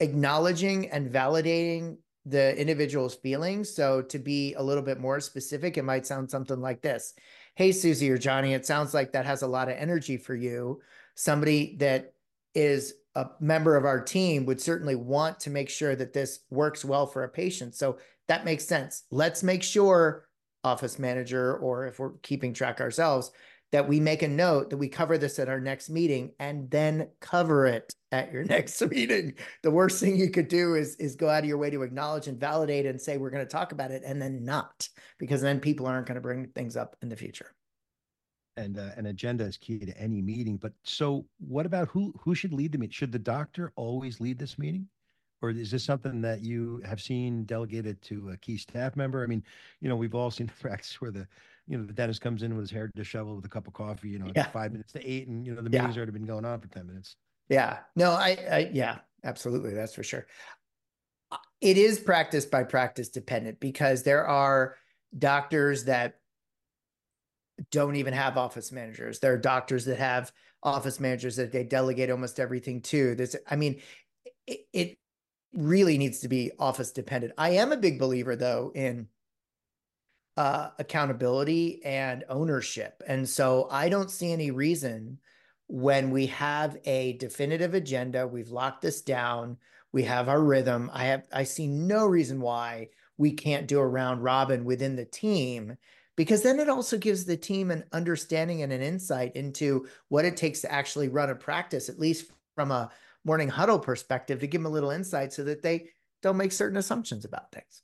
acknowledging 0.00 0.88
and 0.90 1.10
validating 1.10 1.96
the 2.26 2.58
individual's 2.58 3.14
feelings. 3.14 3.74
So 3.74 4.02
to 4.02 4.18
be 4.18 4.54
a 4.54 4.62
little 4.62 4.82
bit 4.82 5.00
more 5.00 5.20
specific, 5.20 5.76
it 5.76 5.84
might 5.84 6.06
sound 6.06 6.30
something 6.30 6.60
like 6.60 6.82
this. 6.82 7.14
Hey, 7.56 7.72
Susie 7.72 8.10
or 8.10 8.18
Johnny, 8.18 8.54
it 8.54 8.64
sounds 8.64 8.94
like 8.94 9.12
that 9.12 9.26
has 9.26 9.42
a 9.42 9.46
lot 9.46 9.68
of 9.68 9.76
energy 9.76 10.16
for 10.16 10.34
you. 10.34 10.80
Somebody 11.14 11.76
that 11.80 12.14
is 12.54 12.94
a 13.14 13.26
member 13.40 13.76
of 13.76 13.84
our 13.84 14.00
team 14.00 14.46
would 14.46 14.60
certainly 14.60 14.94
want 14.94 15.40
to 15.40 15.50
make 15.50 15.68
sure 15.68 15.96
that 15.96 16.12
this 16.12 16.40
works 16.50 16.84
well 16.84 17.06
for 17.06 17.24
a 17.24 17.28
patient. 17.28 17.74
So 17.74 17.98
that 18.28 18.44
makes 18.44 18.64
sense. 18.64 19.04
Let's 19.10 19.42
make 19.42 19.62
sure, 19.62 20.28
office 20.62 20.98
manager, 20.98 21.56
or 21.56 21.86
if 21.86 21.98
we're 21.98 22.12
keeping 22.22 22.54
track 22.54 22.80
ourselves, 22.80 23.32
that 23.72 23.86
we 23.86 24.00
make 24.00 24.22
a 24.22 24.28
note 24.28 24.70
that 24.70 24.76
we 24.76 24.88
cover 24.88 25.16
this 25.16 25.38
at 25.38 25.48
our 25.48 25.60
next 25.60 25.90
meeting 25.90 26.32
and 26.38 26.70
then 26.70 27.08
cover 27.20 27.66
it 27.66 27.94
at 28.10 28.32
your 28.32 28.44
next 28.44 28.80
meeting. 28.82 29.34
The 29.62 29.70
worst 29.70 30.00
thing 30.00 30.16
you 30.16 30.30
could 30.30 30.48
do 30.48 30.74
is 30.74 30.96
is 30.96 31.16
go 31.16 31.28
out 31.28 31.44
of 31.44 31.48
your 31.48 31.58
way 31.58 31.70
to 31.70 31.82
acknowledge 31.82 32.26
and 32.26 32.38
validate 32.38 32.86
and 32.86 33.00
say 33.00 33.16
we're 33.16 33.30
going 33.30 33.46
to 33.46 33.50
talk 33.50 33.72
about 33.72 33.90
it 33.90 34.02
and 34.04 34.20
then 34.20 34.44
not 34.44 34.88
because 35.18 35.40
then 35.40 35.60
people 35.60 35.86
aren't 35.86 36.06
going 36.06 36.16
to 36.16 36.20
bring 36.20 36.46
things 36.48 36.76
up 36.76 36.96
in 37.02 37.08
the 37.08 37.16
future. 37.16 37.54
And 38.56 38.78
uh, 38.78 38.90
an 38.96 39.06
agenda 39.06 39.44
is 39.44 39.56
key 39.56 39.78
to 39.78 39.96
any 39.96 40.20
meeting. 40.20 40.56
But 40.56 40.72
so, 40.82 41.24
what 41.38 41.66
about 41.66 41.88
who 41.88 42.12
who 42.20 42.34
should 42.34 42.52
lead 42.52 42.72
the 42.72 42.78
meeting? 42.78 42.92
Should 42.92 43.12
the 43.12 43.18
doctor 43.18 43.72
always 43.76 44.20
lead 44.20 44.38
this 44.38 44.58
meeting? 44.58 44.88
or 45.42 45.50
is 45.50 45.70
this 45.70 45.84
something 45.84 46.20
that 46.20 46.42
you 46.42 46.82
have 46.84 47.00
seen 47.00 47.44
delegated 47.44 48.00
to 48.02 48.30
a 48.30 48.36
key 48.36 48.56
staff 48.56 48.96
member? 48.96 49.22
I 49.22 49.26
mean, 49.26 49.42
you 49.80 49.88
know, 49.88 49.96
we've 49.96 50.14
all 50.14 50.30
seen 50.30 50.46
the 50.58 50.68
practice 50.68 51.00
where 51.00 51.10
the 51.10 51.26
you 51.70 51.78
know, 51.78 51.84
the 51.84 51.92
dentist 51.92 52.20
comes 52.20 52.42
in 52.42 52.56
with 52.56 52.64
his 52.64 52.70
hair 52.72 52.90
disheveled 52.96 53.36
with 53.36 53.44
a 53.44 53.48
cup 53.48 53.68
of 53.68 53.72
coffee, 53.72 54.08
you 54.08 54.18
know, 54.18 54.32
yeah. 54.34 54.48
five 54.48 54.72
minutes 54.72 54.92
to 54.92 55.08
eight, 55.08 55.28
and 55.28 55.46
you 55.46 55.54
know, 55.54 55.62
the 55.62 55.70
meeting's 55.70 55.94
yeah. 55.94 55.98
already 55.98 56.10
been 56.10 56.26
going 56.26 56.44
on 56.44 56.60
for 56.60 56.66
10 56.66 56.84
minutes. 56.84 57.14
Yeah. 57.48 57.78
No, 57.94 58.10
I, 58.10 58.36
I, 58.50 58.70
yeah, 58.72 58.98
absolutely. 59.22 59.72
That's 59.72 59.94
for 59.94 60.02
sure. 60.02 60.26
Uh, 61.30 61.36
it 61.60 61.78
is 61.78 62.00
practice 62.00 62.44
by 62.44 62.64
practice 62.64 63.08
dependent 63.08 63.60
because 63.60 64.02
there 64.02 64.26
are 64.26 64.74
doctors 65.16 65.84
that 65.84 66.14
don't 67.70 67.94
even 67.94 68.14
have 68.14 68.36
office 68.36 68.72
managers. 68.72 69.20
There 69.20 69.32
are 69.32 69.38
doctors 69.38 69.84
that 69.84 69.98
have 69.98 70.32
office 70.64 70.98
managers 70.98 71.36
that 71.36 71.52
they 71.52 71.62
delegate 71.62 72.10
almost 72.10 72.40
everything 72.40 72.82
to. 72.82 73.14
This, 73.14 73.36
I 73.48 73.54
mean, 73.54 73.80
it, 74.48 74.66
it 74.72 74.98
really 75.54 75.98
needs 75.98 76.18
to 76.20 76.28
be 76.28 76.50
office 76.58 76.90
dependent. 76.90 77.34
I 77.38 77.50
am 77.50 77.70
a 77.70 77.76
big 77.76 78.00
believer 78.00 78.34
though 78.34 78.72
in 78.74 79.06
uh, 80.36 80.70
accountability 80.78 81.84
and 81.84 82.24
ownership. 82.28 83.02
And 83.06 83.28
so 83.28 83.68
I 83.70 83.88
don't 83.88 84.10
see 84.10 84.32
any 84.32 84.50
reason 84.50 85.18
when 85.66 86.10
we 86.10 86.26
have 86.26 86.78
a 86.84 87.12
definitive 87.14 87.74
agenda, 87.74 88.26
we've 88.26 88.50
locked 88.50 88.82
this 88.82 89.02
down, 89.02 89.56
we 89.92 90.02
have 90.04 90.28
our 90.28 90.42
rhythm. 90.42 90.90
I 90.92 91.04
have 91.04 91.24
I 91.32 91.44
see 91.44 91.66
no 91.66 92.06
reason 92.06 92.40
why 92.40 92.88
we 93.18 93.32
can't 93.32 93.68
do 93.68 93.78
a 93.78 93.86
round 93.86 94.22
robin 94.24 94.64
within 94.64 94.96
the 94.96 95.04
team 95.04 95.76
because 96.16 96.42
then 96.42 96.60
it 96.60 96.68
also 96.68 96.98
gives 96.98 97.24
the 97.24 97.36
team 97.36 97.70
an 97.70 97.84
understanding 97.92 98.62
and 98.62 98.72
an 98.72 98.82
insight 98.82 99.36
into 99.36 99.86
what 100.08 100.24
it 100.24 100.36
takes 100.36 100.60
to 100.60 100.72
actually 100.72 101.08
run 101.08 101.30
a 101.30 101.34
practice, 101.34 101.88
at 101.88 101.98
least 101.98 102.30
from 102.54 102.70
a 102.70 102.90
morning 103.24 103.48
huddle 103.48 103.78
perspective, 103.78 104.40
to 104.40 104.46
give 104.46 104.62
them 104.62 104.70
a 104.70 104.74
little 104.74 104.90
insight 104.90 105.32
so 105.32 105.44
that 105.44 105.62
they 105.62 105.88
don't 106.22 106.36
make 106.36 106.52
certain 106.52 106.76
assumptions 106.76 107.24
about 107.24 107.50
things. 107.52 107.82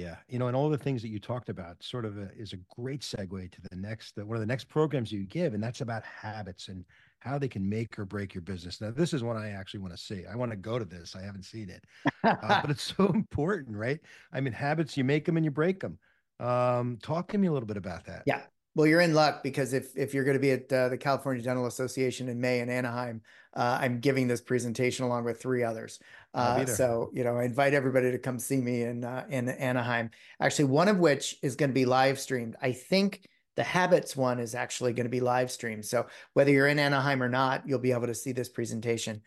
Yeah, 0.00 0.16
you 0.28 0.38
know, 0.38 0.46
and 0.46 0.56
all 0.56 0.70
the 0.70 0.78
things 0.78 1.02
that 1.02 1.08
you 1.08 1.18
talked 1.18 1.50
about 1.50 1.82
sort 1.82 2.06
of 2.06 2.16
a, 2.16 2.30
is 2.34 2.54
a 2.54 2.56
great 2.74 3.02
segue 3.02 3.52
to 3.52 3.60
the 3.70 3.76
next 3.76 4.16
one 4.16 4.34
of 4.34 4.40
the 4.40 4.46
next 4.46 4.70
programs 4.70 5.12
you 5.12 5.26
give, 5.26 5.52
and 5.52 5.62
that's 5.62 5.82
about 5.82 6.02
habits 6.04 6.68
and 6.68 6.86
how 7.18 7.38
they 7.38 7.48
can 7.48 7.68
make 7.68 7.98
or 7.98 8.06
break 8.06 8.32
your 8.32 8.40
business. 8.40 8.80
Now, 8.80 8.92
this 8.92 9.12
is 9.12 9.22
one 9.22 9.36
I 9.36 9.50
actually 9.50 9.80
want 9.80 9.92
to 9.92 10.02
see. 10.02 10.24
I 10.24 10.36
want 10.36 10.52
to 10.52 10.56
go 10.56 10.78
to 10.78 10.86
this. 10.86 11.14
I 11.14 11.20
haven't 11.20 11.42
seen 11.42 11.68
it, 11.68 11.84
uh, 12.24 12.62
but 12.62 12.70
it's 12.70 12.94
so 12.96 13.08
important, 13.08 13.76
right? 13.76 14.00
I 14.32 14.40
mean, 14.40 14.54
habits 14.54 14.96
you 14.96 15.04
make 15.04 15.26
them 15.26 15.36
and 15.36 15.44
you 15.44 15.50
break 15.50 15.80
them. 15.80 15.98
Um, 16.38 16.96
talk 17.02 17.28
to 17.32 17.36
me 17.36 17.48
a 17.48 17.52
little 17.52 17.66
bit 17.66 17.76
about 17.76 18.06
that. 18.06 18.22
Yeah. 18.24 18.40
Well, 18.74 18.86
you're 18.86 19.00
in 19.00 19.14
luck 19.14 19.42
because 19.42 19.72
if 19.72 19.96
if 19.96 20.14
you're 20.14 20.24
going 20.24 20.36
to 20.36 20.40
be 20.40 20.52
at 20.52 20.72
uh, 20.72 20.88
the 20.88 20.96
California 20.96 21.42
Dental 21.42 21.66
Association 21.66 22.28
in 22.28 22.40
May 22.40 22.60
in 22.60 22.70
Anaheim, 22.70 23.20
uh, 23.54 23.78
I'm 23.80 23.98
giving 23.98 24.28
this 24.28 24.40
presentation 24.40 25.04
along 25.04 25.24
with 25.24 25.40
three 25.40 25.64
others. 25.64 25.98
Uh, 26.34 26.64
so 26.66 27.10
you 27.12 27.24
know, 27.24 27.36
I 27.36 27.44
invite 27.44 27.74
everybody 27.74 28.12
to 28.12 28.18
come 28.18 28.38
see 28.38 28.58
me 28.58 28.82
in 28.82 29.04
uh, 29.04 29.26
in 29.28 29.48
Anaheim. 29.48 30.10
Actually, 30.40 30.66
one 30.66 30.86
of 30.86 30.98
which 30.98 31.36
is 31.42 31.56
going 31.56 31.70
to 31.70 31.74
be 31.74 31.84
live 31.84 32.20
streamed. 32.20 32.54
I 32.62 32.70
think 32.72 33.28
the 33.56 33.64
habits 33.64 34.16
one 34.16 34.38
is 34.38 34.54
actually 34.54 34.92
going 34.92 35.06
to 35.06 35.10
be 35.10 35.20
live 35.20 35.50
streamed. 35.50 35.84
So 35.84 36.06
whether 36.34 36.52
you're 36.52 36.68
in 36.68 36.78
Anaheim 36.78 37.22
or 37.22 37.28
not, 37.28 37.66
you'll 37.66 37.80
be 37.80 37.92
able 37.92 38.06
to 38.06 38.14
see 38.14 38.32
this 38.32 38.48
presentation. 38.48 39.20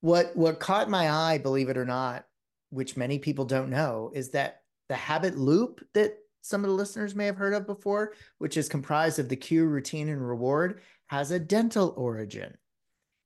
What 0.00 0.34
what 0.34 0.60
caught 0.60 0.88
my 0.88 1.10
eye, 1.10 1.38
believe 1.38 1.68
it 1.68 1.76
or 1.76 1.84
not, 1.84 2.24
which 2.70 2.96
many 2.96 3.18
people 3.18 3.44
don't 3.44 3.70
know, 3.70 4.10
is 4.14 4.30
that 4.30 4.62
the 4.88 4.96
habit 4.96 5.36
loop 5.36 5.80
that 5.92 6.16
some 6.42 6.64
of 6.64 6.70
the 6.70 6.76
listeners 6.76 7.14
may 7.14 7.26
have 7.26 7.36
heard 7.36 7.54
of 7.54 7.66
before, 7.66 8.12
which 8.38 8.56
is 8.56 8.68
comprised 8.68 9.18
of 9.18 9.28
the 9.28 9.36
cue, 9.36 9.64
routine, 9.64 10.08
and 10.08 10.26
reward, 10.26 10.80
has 11.06 11.30
a 11.30 11.38
dental 11.38 11.94
origin. 11.96 12.56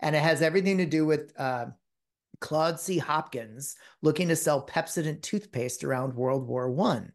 And 0.00 0.14
it 0.14 0.22
has 0.22 0.42
everything 0.42 0.78
to 0.78 0.86
do 0.86 1.06
with 1.06 1.32
uh, 1.38 1.66
Claude 2.40 2.78
C. 2.78 2.98
Hopkins 2.98 3.76
looking 4.02 4.28
to 4.28 4.36
sell 4.36 4.66
Pepsodent 4.66 5.22
toothpaste 5.22 5.82
around 5.82 6.14
World 6.14 6.46
War 6.46 6.70
One. 6.70 7.12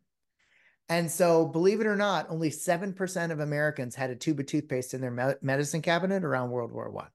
And 0.89 1.09
so, 1.09 1.45
believe 1.45 1.79
it 1.79 1.87
or 1.87 1.95
not, 1.95 2.25
only 2.29 2.49
7% 2.49 3.31
of 3.31 3.39
Americans 3.39 3.95
had 3.95 4.09
a 4.09 4.15
tube 4.15 4.39
of 4.39 4.47
toothpaste 4.47 4.93
in 4.93 5.01
their 5.01 5.11
me- 5.11 5.35
medicine 5.41 5.81
cabinet 5.81 6.25
around 6.25 6.49
World 6.49 6.71
War 6.71 6.89
One. 6.89 7.07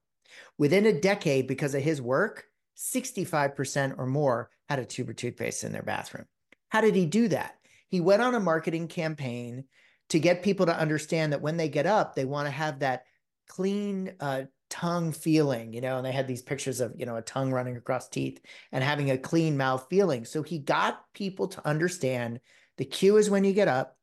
Within 0.57 0.85
a 0.85 0.99
decade, 0.99 1.45
because 1.47 1.75
of 1.75 1.83
his 1.83 2.01
work, 2.01 2.45
65% 2.77 3.95
or 3.97 4.05
more 4.05 4.49
had 4.69 4.79
a 4.79 4.85
tube 4.85 5.09
of 5.09 5.15
toothpaste 5.15 5.63
in 5.63 5.73
their 5.73 5.83
bathroom. 5.83 6.25
How 6.69 6.81
did 6.81 6.95
he 6.95 7.05
do 7.05 7.27
that? 7.29 7.56
He 7.89 8.01
went 8.01 8.21
on 8.21 8.35
a 8.35 8.39
marketing 8.39 8.87
campaign 8.87 9.65
to 10.09 10.19
get 10.19 10.43
people 10.43 10.65
to 10.65 10.77
understand 10.77 11.33
that 11.33 11.41
when 11.41 11.57
they 11.57 11.69
get 11.69 11.85
up, 11.85 12.15
they 12.15 12.25
want 12.25 12.47
to 12.47 12.51
have 12.51 12.79
that 12.79 13.03
clean 13.47 14.13
uh, 14.19 14.43
tongue 14.69 15.11
feeling, 15.11 15.73
you 15.73 15.81
know, 15.81 15.97
and 15.97 16.05
they 16.05 16.11
had 16.11 16.27
these 16.27 16.41
pictures 16.41 16.81
of, 16.81 16.93
you 16.97 17.05
know, 17.05 17.15
a 17.15 17.21
tongue 17.21 17.51
running 17.51 17.77
across 17.77 18.09
teeth 18.09 18.39
and 18.71 18.83
having 18.83 19.11
a 19.11 19.17
clean 19.17 19.57
mouth 19.57 19.87
feeling. 19.89 20.25
So 20.25 20.43
he 20.43 20.59
got 20.59 21.01
people 21.13 21.47
to 21.49 21.67
understand 21.67 22.39
the 22.77 22.85
cue 22.85 23.17
is 23.17 23.29
when 23.29 23.43
you 23.43 23.53
get 23.53 23.67
up, 23.67 23.97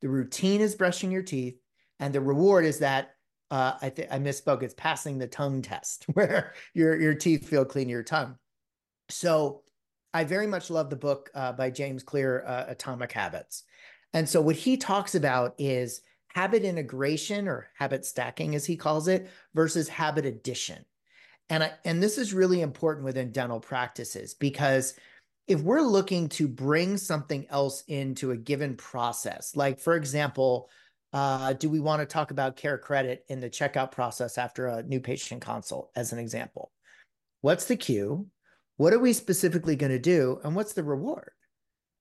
the 0.00 0.08
routine 0.08 0.60
is 0.60 0.74
brushing 0.74 1.10
your 1.10 1.22
teeth, 1.22 1.56
and 1.98 2.14
the 2.14 2.20
reward 2.20 2.64
is 2.64 2.78
that 2.80 3.10
uh, 3.50 3.74
I 3.80 3.90
think 3.90 4.08
I 4.10 4.18
misspoke. 4.18 4.62
It's 4.62 4.74
passing 4.74 5.18
the 5.18 5.26
tongue 5.26 5.62
test 5.62 6.04
where 6.12 6.54
your 6.74 7.00
your 7.00 7.14
teeth 7.14 7.48
feel 7.48 7.64
clean 7.64 7.88
your 7.88 8.02
tongue. 8.02 8.36
So 9.08 9.63
I 10.14 10.22
very 10.22 10.46
much 10.46 10.70
love 10.70 10.88
the 10.88 10.96
book 10.96 11.28
uh, 11.34 11.52
by 11.52 11.70
James 11.70 12.04
Clear, 12.04 12.44
uh, 12.46 12.66
Atomic 12.68 13.10
Habits. 13.10 13.64
And 14.12 14.28
so 14.28 14.40
what 14.40 14.54
he 14.54 14.76
talks 14.76 15.16
about 15.16 15.54
is 15.58 16.02
habit 16.28 16.62
integration 16.62 17.48
or 17.48 17.68
habit 17.76 18.06
stacking, 18.06 18.54
as 18.54 18.64
he 18.64 18.76
calls 18.76 19.08
it, 19.08 19.28
versus 19.54 19.88
habit 19.88 20.24
addition. 20.24 20.84
And, 21.50 21.64
I, 21.64 21.72
and 21.84 22.00
this 22.00 22.16
is 22.16 22.32
really 22.32 22.60
important 22.60 23.04
within 23.04 23.32
dental 23.32 23.58
practices 23.58 24.34
because 24.34 24.94
if 25.48 25.60
we're 25.60 25.82
looking 25.82 26.28
to 26.30 26.48
bring 26.48 26.96
something 26.96 27.46
else 27.50 27.82
into 27.88 28.30
a 28.30 28.36
given 28.36 28.76
process, 28.76 29.54
like 29.56 29.80
for 29.80 29.96
example, 29.96 30.70
uh, 31.12 31.52
do 31.52 31.68
we 31.68 31.80
want 31.80 32.00
to 32.00 32.06
talk 32.06 32.30
about 32.30 32.56
CareCredit 32.56 33.18
in 33.28 33.40
the 33.40 33.50
checkout 33.50 33.92
process 33.92 34.38
after 34.38 34.68
a 34.68 34.82
new 34.84 35.00
patient 35.00 35.42
consult, 35.42 35.90
as 35.96 36.12
an 36.12 36.18
example? 36.18 36.72
What's 37.42 37.66
the 37.66 37.76
cue? 37.76 38.26
What 38.76 38.92
are 38.92 38.98
we 38.98 39.12
specifically 39.12 39.76
going 39.76 39.92
to 39.92 39.98
do? 39.98 40.40
And 40.42 40.56
what's 40.56 40.72
the 40.72 40.82
reward? 40.82 41.30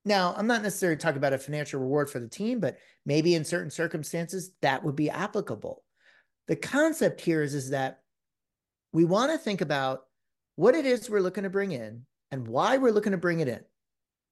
Now, 0.06 0.34
I'm 0.36 0.48
not 0.48 0.64
necessarily 0.64 0.98
talking 0.98 1.18
about 1.18 1.34
a 1.34 1.38
financial 1.38 1.80
reward 1.80 2.10
for 2.10 2.20
the 2.20 2.28
team, 2.28 2.60
but 2.60 2.78
maybe 3.06 3.36
in 3.36 3.46
certain 3.46 3.72
circumstances 3.72 4.52
that 4.62 4.84
would 4.84 4.96
be 4.96 5.10
applicable. 5.10 5.84
The 6.48 6.56
concept 6.56 7.22
here 7.22 7.42
is, 7.42 7.54
is 7.54 7.70
that 7.70 8.02
we 8.92 9.06
want 9.06 9.32
to 9.32 9.38
think 9.38 9.62
about 9.62 10.02
what 10.56 10.76
it 10.76 10.86
is 10.86 11.10
we're 11.10 11.22
looking 11.22 11.44
to 11.44 11.50
bring 11.50 11.72
in 11.72 12.06
and 12.32 12.48
why 12.48 12.78
we're 12.78 12.92
looking 12.92 13.12
to 13.12 13.18
bring 13.18 13.40
it 13.40 13.48
in. 13.48 13.62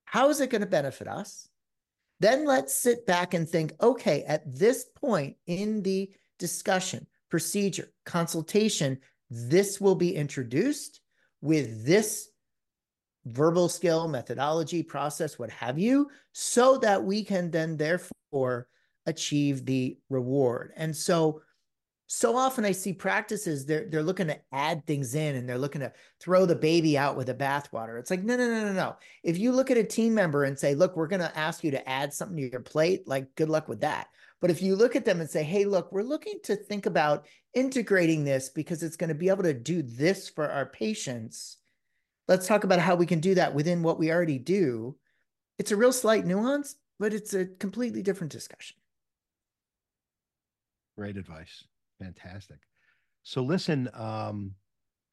How 0.05 0.29
is 0.29 0.41
it 0.41 0.49
going 0.49 0.61
to 0.61 0.67
benefit 0.67 1.07
us? 1.07 1.47
Then 2.19 2.45
let's 2.45 2.75
sit 2.75 3.07
back 3.07 3.33
and 3.33 3.49
think 3.49 3.73
okay, 3.81 4.23
at 4.27 4.43
this 4.45 4.85
point 4.95 5.37
in 5.47 5.81
the 5.81 6.11
discussion, 6.37 7.07
procedure, 7.29 7.91
consultation, 8.05 8.99
this 9.29 9.79
will 9.79 9.95
be 9.95 10.15
introduced 10.15 10.99
with 11.41 11.85
this 11.85 12.30
verbal 13.25 13.69
skill, 13.69 14.07
methodology, 14.07 14.83
process, 14.83 15.37
what 15.37 15.49
have 15.49 15.77
you, 15.77 16.09
so 16.33 16.77
that 16.77 17.03
we 17.03 17.23
can 17.23 17.51
then 17.51 17.77
therefore 17.77 18.67
achieve 19.05 19.65
the 19.65 19.97
reward. 20.09 20.71
And 20.75 20.95
so, 20.95 21.41
so 22.07 22.35
often 22.35 22.65
I 22.65 22.73
see 22.73 22.91
practices 22.91 23.65
they're 23.65 23.87
they're 23.89 24.03
looking 24.03 24.27
to 24.27 24.39
add 24.51 24.85
things 24.85 25.15
in 25.15 25.37
and 25.37 25.47
they're 25.47 25.57
looking 25.57 25.79
to 25.79 25.93
throw 26.19 26.45
the 26.45 26.55
baby 26.55 26.97
out 26.97 27.15
with 27.15 27.27
the 27.27 27.33
bathwater. 27.33 27.97
It's 27.99 28.11
like 28.11 28.23
no 28.23 28.35
no 28.35 28.47
no 28.49 28.65
no 28.65 28.73
no. 28.73 28.97
If 29.23 29.37
you 29.37 29.53
look 29.53 29.71
at 29.71 29.77
a 29.77 29.83
team 29.83 30.13
member 30.13 30.43
and 30.43 30.59
say, 30.59 30.75
"Look, 30.75 30.97
we're 30.97 31.07
going 31.07 31.21
to 31.21 31.37
ask 31.37 31.63
you 31.63 31.71
to 31.71 31.89
add 31.89 32.13
something 32.13 32.35
to 32.37 32.51
your 32.51 32.59
plate," 32.61 33.07
like 33.07 33.33
good 33.35 33.49
luck 33.49 33.69
with 33.69 33.79
that. 33.81 34.07
But 34.41 34.49
if 34.51 34.61
you 34.61 34.75
look 34.75 34.95
at 34.97 35.05
them 35.05 35.21
and 35.21 35.29
say, 35.29 35.43
"Hey, 35.43 35.63
look, 35.65 35.91
we're 35.91 36.03
looking 36.03 36.39
to 36.43 36.55
think 36.57 36.85
about 36.85 37.27
integrating 37.53 38.25
this 38.25 38.49
because 38.49 38.83
it's 38.83 38.97
going 38.97 39.09
to 39.09 39.15
be 39.15 39.29
able 39.29 39.43
to 39.43 39.53
do 39.53 39.81
this 39.81 40.27
for 40.27 40.49
our 40.49 40.65
patients," 40.65 41.57
let's 42.31 42.47
talk 42.47 42.63
about 42.63 42.79
how 42.79 42.95
we 42.95 43.05
can 43.05 43.19
do 43.19 43.35
that 43.35 43.53
within 43.53 43.83
what 43.83 43.99
we 43.99 44.09
already 44.09 44.37
do. 44.37 44.95
It's 45.59 45.71
a 45.71 45.75
real 45.75 45.91
slight 45.91 46.25
nuance, 46.25 46.77
but 46.97 47.13
it's 47.13 47.33
a 47.33 47.45
completely 47.45 48.01
different 48.01 48.31
discussion. 48.31 48.77
Great 50.97 51.17
advice. 51.17 51.65
Fantastic. 51.99 52.59
So 53.23 53.43
listen, 53.43 53.89
um, 53.93 54.55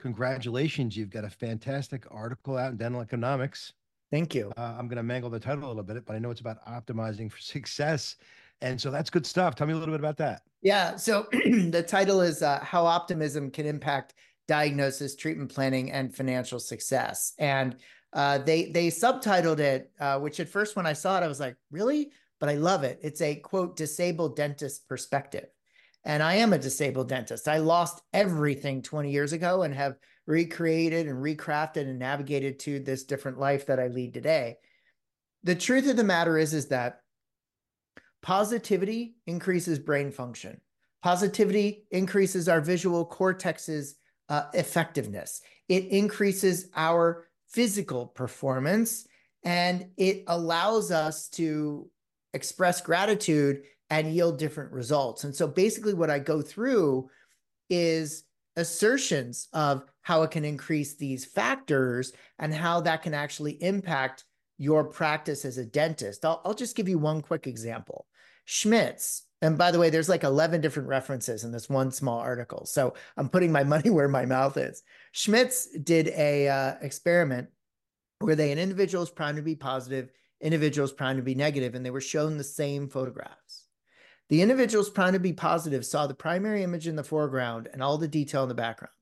congratulations. 0.01 0.97
You've 0.97 1.11
got 1.11 1.25
a 1.25 1.31
fantastic 1.31 2.07
article 2.09 2.57
out 2.57 2.71
in 2.71 2.77
Dental 2.77 3.01
Economics. 3.01 3.73
Thank 4.13 4.33
you. 4.33 4.53
Uh, 4.57 4.77
I'm 4.79 4.87
going 4.87 4.97
to 4.97 5.03
mangle 5.03 5.29
the 5.29 5.41
title 5.41 5.67
a 5.67 5.69
little 5.69 5.83
bit, 5.83 6.07
but 6.07 6.15
I 6.15 6.21
know 6.21 6.31
it's 6.31 6.41
about 6.41 6.65
optimizing 6.67 7.33
for 7.33 7.39
success. 7.41 8.15
And 8.61 8.81
so 8.81 8.93
that's 8.93 9.11
good 9.11 9.27
stuff. 9.27 9.57
Tell 9.57 9.67
me 9.67 9.73
a 9.73 9.77
little 9.77 9.93
bit 9.93 10.01
about 10.01 10.19
that. 10.19 10.43
Yeah. 10.63 10.95
So 10.95 11.27
the 11.33 11.85
title 11.87 12.21
is 12.21 12.43
uh, 12.43 12.61
How 12.61 12.87
Optimism 12.87 13.51
Can 13.51 13.67
Impact 13.67 14.15
Diagnosis, 14.49 15.15
Treatment 15.15 15.53
Planning, 15.53 15.93
and 15.93 16.15
Financial 16.15 16.59
Success. 16.59 17.35
And 17.39 17.77
uh, 18.13 18.39
they 18.39 18.67
they 18.67 18.89
subtitled 18.89 19.59
it, 19.59 19.93
uh, 20.01 20.19
which 20.19 20.41
at 20.41 20.49
first 20.49 20.75
when 20.75 20.87
I 20.87 20.95
saw 20.95 21.19
it, 21.19 21.25
I 21.25 21.29
was 21.29 21.41
like, 21.41 21.57
really? 21.71 22.11
But 22.41 22.49
I 22.49 22.55
love 22.55 22.83
it. 22.83 22.99
It's 23.03 23.21
a 23.21 23.37
quote 23.37 23.77
disabled 23.77 24.37
dentist 24.37 24.89
perspective. 24.89 25.47
And 26.05 26.23
I 26.23 26.35
am 26.35 26.53
a 26.53 26.59
disabled 26.59 27.09
dentist. 27.09 27.49
I 27.49 27.59
lost 27.59 28.03
everything 28.13 28.83
20 28.83 29.11
years 29.11 29.33
ago 29.33 29.63
and 29.63 29.75
have 29.75 29.97
recreated 30.27 31.07
and 31.07 31.19
recrafted 31.19 31.83
and 31.83 31.99
navigated 31.99 32.61
to 32.61 32.81
this 32.81 33.05
different 33.05 33.39
life 33.39 33.67
that 33.67 33.81
I 33.81 33.89
lead 33.89 34.15
today. 34.15 34.57
The 35.43 35.55
truth 35.55 35.89
of 35.89 35.97
the 35.97 36.05
matter 36.05 36.39
is, 36.39 36.55
is 36.55 36.69
that 36.69 37.01
positivity 38.23 39.17
increases 39.27 39.79
brain 39.79 40.11
function. 40.11 40.61
Positivity 41.03 41.87
increases 41.91 42.49
our 42.49 42.61
visual 42.61 43.05
cortex's 43.05 43.97
uh, 44.29 44.45
effectiveness. 44.55 45.41
It 45.69 45.87
increases 45.87 46.69
our 46.75 47.29
physical 47.49 48.07
performance 48.07 49.07
and 49.45 49.87
it 49.97 50.25
allows 50.27 50.91
us 50.91 51.29
to 51.31 51.89
express 52.35 52.81
gratitude 52.81 53.63
and 53.91 54.13
yield 54.13 54.39
different 54.39 54.73
results. 54.73 55.25
And 55.25 55.35
so 55.35 55.47
basically, 55.47 55.95
what 55.95 56.11
I 56.11 56.19
go 56.19 56.43
through 56.43 57.09
is 57.71 58.25
assertions 58.57 59.49
of 59.53 59.85
how 60.03 60.23
it 60.23 60.31
can 60.31 60.45
increase 60.45 60.97
these 60.97 61.25
factors 61.25 62.13
and 62.39 62.53
how 62.53 62.81
that 62.83 63.03
can 63.03 63.15
actually 63.15 63.63
impact 63.63 64.25
your 64.59 64.85
practice 64.85 65.45
as 65.45 65.59
a 65.59 65.65
dentist. 65.65 66.25
I'll, 66.25 66.43
I'll 66.45 66.55
just 66.55 66.77
give 66.77 66.89
you 66.89 66.99
one 66.99 67.23
quick 67.23 67.47
example. 67.47 68.07
Schmitz, 68.45 69.23
and 69.41 69.57
by 69.57 69.71
the 69.71 69.79
way, 69.79 69.89
there's 69.89 70.09
like 70.09 70.25
11 70.25 70.61
different 70.61 70.89
references 70.89 71.45
in 71.45 71.53
this 71.53 71.69
one 71.69 71.93
small 71.93 72.19
article. 72.19 72.67
So 72.67 72.95
I'm 73.17 73.29
putting 73.29 73.53
my 73.53 73.65
money 73.75 73.91
where 73.91 74.09
my 74.09 74.25
mouth 74.25 74.57
is. 74.57 74.83
Schmitz 75.13 75.67
did 75.67 76.09
a 76.09 76.49
uh, 76.49 76.75
experiment 76.81 77.49
where 78.19 78.35
they 78.35 78.49
had 78.49 78.59
individuals 78.59 79.11
primed 79.11 79.37
to 79.37 79.43
be 79.43 79.55
positive, 79.55 80.11
individuals 80.41 80.93
primed 80.93 81.19
to 81.19 81.23
be 81.23 81.37
negative, 81.37 81.75
and 81.75 81.87
they 81.87 81.91
were 81.91 82.01
shown 82.01 82.37
the 82.37 82.45
same 82.45 82.89
photographs. 82.89 83.67
The 84.29 84.43
individuals 84.43 84.91
primed 84.91 85.15
to 85.15 85.21
be 85.21 85.33
positive 85.33 85.87
saw 85.87 86.07
the 86.07 86.15
primary 86.15 86.63
image 86.63 86.89
in 86.89 86.97
the 86.97 87.05
foreground 87.05 87.69
and 87.73 87.83
all 87.83 87.97
the 87.97 88.09
detail 88.09 88.43
in 88.43 88.49
the 88.49 88.55
background. 88.55 88.93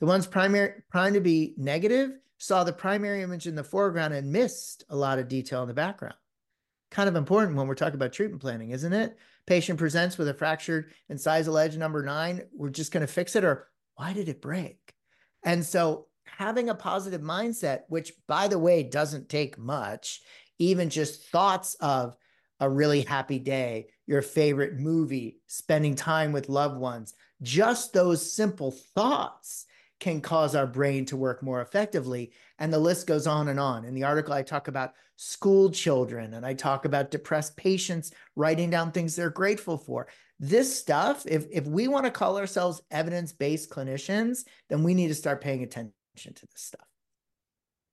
The 0.00 0.06
ones 0.06 0.26
primary 0.26 0.82
primed 0.90 1.14
to 1.14 1.20
be 1.20 1.54
negative 1.56 2.12
saw 2.38 2.62
the 2.62 2.72
primary 2.72 3.22
image 3.22 3.46
in 3.46 3.54
the 3.54 3.64
foreground 3.64 4.12
and 4.12 4.30
missed 4.30 4.84
a 4.90 4.96
lot 4.96 5.18
of 5.18 5.28
detail 5.28 5.62
in 5.62 5.68
the 5.68 5.74
background. 5.74 6.14
Kind 6.92 7.08
of 7.08 7.16
important 7.16 7.56
when 7.56 7.66
we're 7.66 7.74
talking 7.74 7.94
about 7.94 8.12
treatment 8.12 8.42
planning, 8.42 8.70
isn't 8.70 8.92
it? 8.92 9.16
Patient 9.46 9.78
presents 9.78 10.18
with 10.18 10.28
a 10.28 10.34
fractured 10.34 10.92
incisal 11.10 11.58
edge 11.58 11.74
number 11.74 12.02
nine. 12.02 12.42
We're 12.54 12.68
just 12.68 12.92
going 12.92 13.00
to 13.00 13.10
fix 13.10 13.34
it, 13.34 13.44
or 13.44 13.68
why 13.94 14.12
did 14.12 14.28
it 14.28 14.42
break? 14.42 14.76
And 15.42 15.64
so, 15.64 16.08
having 16.26 16.68
a 16.68 16.74
positive 16.74 17.22
mindset, 17.22 17.80
which 17.88 18.12
by 18.28 18.46
the 18.46 18.58
way 18.58 18.82
doesn't 18.82 19.30
take 19.30 19.56
much, 19.56 20.20
even 20.58 20.90
just 20.90 21.30
thoughts 21.30 21.76
of 21.80 22.14
a 22.60 22.68
really 22.68 23.00
happy 23.00 23.38
day, 23.38 23.86
your 24.06 24.20
favorite 24.20 24.74
movie, 24.78 25.38
spending 25.46 25.94
time 25.94 26.30
with 26.30 26.50
loved 26.50 26.76
ones. 26.76 27.14
Just 27.40 27.94
those 27.94 28.34
simple 28.34 28.70
thoughts 28.94 29.64
can 30.02 30.20
cause 30.20 30.56
our 30.56 30.66
brain 30.66 31.04
to 31.06 31.16
work 31.16 31.44
more 31.44 31.60
effectively. 31.60 32.32
And 32.58 32.72
the 32.72 32.78
list 32.78 33.06
goes 33.06 33.28
on 33.28 33.46
and 33.46 33.60
on. 33.60 33.84
In 33.84 33.94
the 33.94 34.02
article, 34.02 34.34
I 34.34 34.42
talk 34.42 34.66
about 34.66 34.94
school 35.14 35.70
children 35.70 36.34
and 36.34 36.44
I 36.44 36.54
talk 36.54 36.86
about 36.86 37.12
depressed 37.12 37.56
patients 37.56 38.10
writing 38.34 38.68
down 38.68 38.90
things 38.90 39.14
they're 39.14 39.30
grateful 39.30 39.78
for. 39.78 40.08
This 40.40 40.76
stuff, 40.76 41.24
if, 41.24 41.46
if 41.52 41.68
we 41.68 41.86
want 41.86 42.04
to 42.04 42.10
call 42.10 42.36
ourselves 42.36 42.82
evidence 42.90 43.32
based 43.32 43.70
clinicians, 43.70 44.44
then 44.68 44.82
we 44.82 44.92
need 44.92 45.06
to 45.06 45.14
start 45.14 45.40
paying 45.40 45.62
attention 45.62 45.92
to 46.16 46.46
this 46.46 46.62
stuff. 46.62 46.88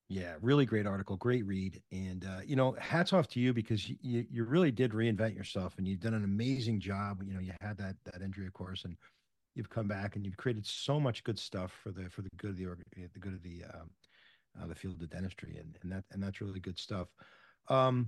Yeah, 0.07 0.33
really 0.41 0.65
great 0.65 0.87
article, 0.87 1.15
great 1.15 1.45
read, 1.45 1.79
and 1.91 2.25
uh, 2.25 2.39
you 2.43 2.55
know, 2.55 2.75
hats 2.79 3.13
off 3.13 3.27
to 3.27 3.39
you 3.39 3.53
because 3.53 3.87
you, 3.87 4.25
you 4.31 4.43
really 4.43 4.71
did 4.71 4.93
reinvent 4.93 5.35
yourself, 5.35 5.75
and 5.77 5.87
you've 5.87 5.99
done 5.99 6.15
an 6.15 6.23
amazing 6.23 6.79
job. 6.79 7.21
You 7.23 7.35
know, 7.35 7.39
you 7.39 7.53
had 7.61 7.77
that 7.77 7.95
that 8.05 8.23
injury, 8.23 8.47
of 8.47 8.53
course, 8.53 8.85
and 8.85 8.97
you've 9.55 9.69
come 9.69 9.87
back 9.87 10.15
and 10.15 10.25
you've 10.25 10.37
created 10.37 10.65
so 10.65 10.99
much 10.99 11.23
good 11.23 11.39
stuff 11.39 11.71
for 11.83 11.91
the 11.91 12.09
for 12.09 12.21
the 12.21 12.29
good 12.37 12.51
of 12.51 12.57
the 12.57 12.63
the 13.13 13.19
good 13.19 13.33
of 13.33 13.43
the 13.43 13.63
um, 13.73 13.89
uh, 14.61 14.67
the 14.67 14.75
field 14.75 15.01
of 15.01 15.09
dentistry, 15.09 15.57
and 15.57 15.77
and 15.81 15.91
that 15.91 16.03
and 16.11 16.21
that's 16.21 16.41
really 16.41 16.59
good 16.59 16.77
stuff. 16.77 17.07
Um, 17.67 18.07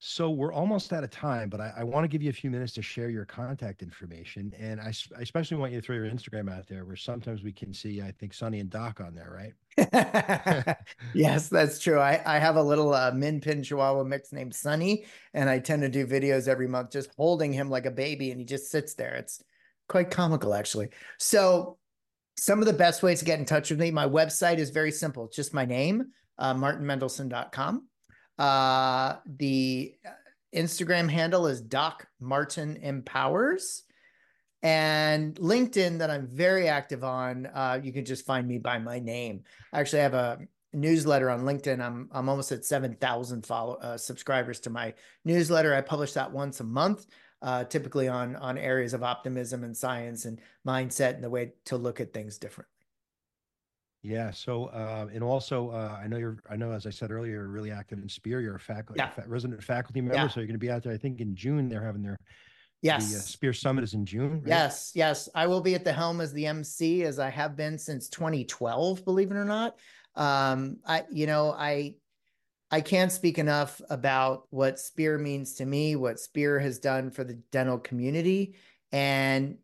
so 0.00 0.30
we're 0.30 0.52
almost 0.52 0.92
out 0.92 1.02
of 1.02 1.10
time, 1.10 1.48
but 1.48 1.60
I, 1.60 1.72
I 1.78 1.84
want 1.84 2.04
to 2.04 2.08
give 2.08 2.22
you 2.22 2.30
a 2.30 2.32
few 2.32 2.52
minutes 2.52 2.72
to 2.74 2.82
share 2.82 3.10
your 3.10 3.24
contact 3.24 3.82
information, 3.82 4.54
and 4.56 4.80
I, 4.80 4.92
I, 5.18 5.22
especially 5.22 5.56
want 5.56 5.72
you 5.72 5.80
to 5.80 5.84
throw 5.84 5.96
your 5.96 6.06
Instagram 6.06 6.48
out 6.48 6.68
there, 6.68 6.84
where 6.84 6.94
sometimes 6.94 7.42
we 7.42 7.50
can 7.50 7.74
see, 7.74 8.00
I 8.00 8.12
think, 8.12 8.32
Sonny 8.32 8.60
and 8.60 8.70
Doc 8.70 9.00
on 9.00 9.12
there, 9.12 9.52
right? 9.76 10.76
yes, 11.14 11.48
that's 11.48 11.80
true. 11.80 11.98
I, 11.98 12.22
I 12.24 12.38
have 12.38 12.54
a 12.54 12.62
little 12.62 12.94
uh, 12.94 13.10
Min 13.10 13.40
Pin 13.40 13.64
Chihuahua 13.64 14.04
mix 14.04 14.32
named 14.32 14.54
Sonny, 14.54 15.04
and 15.34 15.50
I 15.50 15.58
tend 15.58 15.82
to 15.82 15.88
do 15.88 16.06
videos 16.06 16.46
every 16.46 16.68
month 16.68 16.92
just 16.92 17.10
holding 17.16 17.52
him 17.52 17.68
like 17.68 17.84
a 17.84 17.90
baby, 17.90 18.30
and 18.30 18.38
he 18.38 18.46
just 18.46 18.70
sits 18.70 18.94
there. 18.94 19.16
It's 19.16 19.42
quite 19.88 20.10
comical, 20.10 20.54
actually. 20.54 20.90
So, 21.18 21.78
some 22.36 22.60
of 22.60 22.66
the 22.66 22.72
best 22.72 23.02
ways 23.02 23.18
to 23.18 23.24
get 23.24 23.40
in 23.40 23.44
touch 23.44 23.70
with 23.70 23.80
me, 23.80 23.90
my 23.90 24.06
website 24.06 24.58
is 24.58 24.70
very 24.70 24.92
simple. 24.92 25.24
It's 25.24 25.34
just 25.34 25.52
my 25.52 25.64
name, 25.64 26.12
uh, 26.38 26.54
martinmendelson.com. 26.54 27.88
Uh, 28.38 29.16
the 29.26 29.94
Instagram 30.54 31.10
handle 31.10 31.48
is 31.48 31.60
Doc 31.60 32.06
Martin 32.20 32.76
Empowers. 32.76 33.82
And 34.62 35.34
LinkedIn, 35.36 35.98
that 35.98 36.10
I'm 36.10 36.26
very 36.26 36.68
active 36.68 37.04
on, 37.04 37.46
uh, 37.46 37.80
you 37.82 37.92
can 37.92 38.04
just 38.04 38.26
find 38.26 38.46
me 38.46 38.58
by 38.58 38.78
my 38.78 38.98
name. 38.98 39.42
I 39.72 39.80
actually 39.80 40.02
have 40.02 40.14
a 40.14 40.38
newsletter 40.72 41.30
on 41.30 41.42
LinkedIn. 41.42 41.80
I'm 41.80 42.08
I'm 42.12 42.28
almost 42.28 42.52
at 42.52 42.64
seven 42.64 42.94
thousand 42.94 43.46
follow 43.46 43.74
uh, 43.74 43.96
subscribers 43.96 44.60
to 44.60 44.70
my 44.70 44.94
newsletter. 45.24 45.74
I 45.74 45.80
publish 45.80 46.12
that 46.12 46.32
once 46.32 46.60
a 46.60 46.64
month, 46.64 47.06
uh, 47.42 47.64
typically 47.64 48.08
on 48.08 48.36
on 48.36 48.58
areas 48.58 48.94
of 48.94 49.02
optimism 49.02 49.64
and 49.64 49.76
science 49.76 50.24
and 50.24 50.40
mindset 50.66 51.14
and 51.14 51.24
the 51.24 51.30
way 51.30 51.52
to 51.66 51.76
look 51.76 52.00
at 52.00 52.12
things 52.12 52.38
differently. 52.38 52.78
Yeah. 54.02 54.30
So, 54.30 54.66
uh, 54.66 55.08
and 55.12 55.22
also, 55.22 55.70
uh, 55.70 55.98
I 56.02 56.06
know 56.06 56.18
you're, 56.18 56.38
I 56.48 56.56
know, 56.56 56.72
as 56.72 56.86
I 56.86 56.90
said 56.90 57.10
earlier, 57.10 57.32
you're 57.32 57.48
really 57.48 57.70
active 57.70 57.98
in 57.98 58.08
Spear. 58.08 58.40
You're 58.40 58.56
a 58.56 58.60
faculty, 58.60 59.00
yeah. 59.00 59.10
resident 59.26 59.62
faculty 59.62 60.00
member. 60.00 60.14
Yeah. 60.14 60.28
So 60.28 60.40
you're 60.40 60.46
going 60.46 60.54
to 60.54 60.58
be 60.58 60.70
out 60.70 60.82
there, 60.82 60.92
I 60.92 60.96
think 60.96 61.20
in 61.20 61.34
June, 61.34 61.68
they're 61.68 61.84
having 61.84 62.02
their, 62.02 62.18
yes. 62.80 63.10
The 63.10 63.18
uh, 63.18 63.20
Spear 63.20 63.52
Summit 63.52 63.84
is 63.84 63.94
in 63.94 64.06
June. 64.06 64.34
Right? 64.34 64.46
Yes. 64.46 64.92
Yes. 64.94 65.28
I 65.34 65.46
will 65.46 65.60
be 65.60 65.74
at 65.74 65.84
the 65.84 65.92
helm 65.92 66.20
as 66.20 66.32
the 66.32 66.46
MC 66.46 67.02
as 67.02 67.18
I 67.18 67.28
have 67.28 67.56
been 67.56 67.76
since 67.76 68.08
2012, 68.08 69.04
believe 69.04 69.32
it 69.32 69.36
or 69.36 69.44
not. 69.44 69.76
Um, 70.14 70.78
I, 70.86 71.04
you 71.10 71.26
know, 71.26 71.52
I, 71.52 71.96
I 72.70 72.80
can't 72.80 73.12
speak 73.12 73.38
enough 73.38 73.80
about 73.88 74.44
what 74.50 74.78
Spear 74.78 75.18
means 75.18 75.54
to 75.54 75.66
me, 75.66 75.96
what 75.96 76.20
Spear 76.20 76.58
has 76.58 76.78
done 76.78 77.10
for 77.10 77.24
the 77.24 77.40
dental 77.50 77.78
community. 77.78 78.56
And 78.92 79.56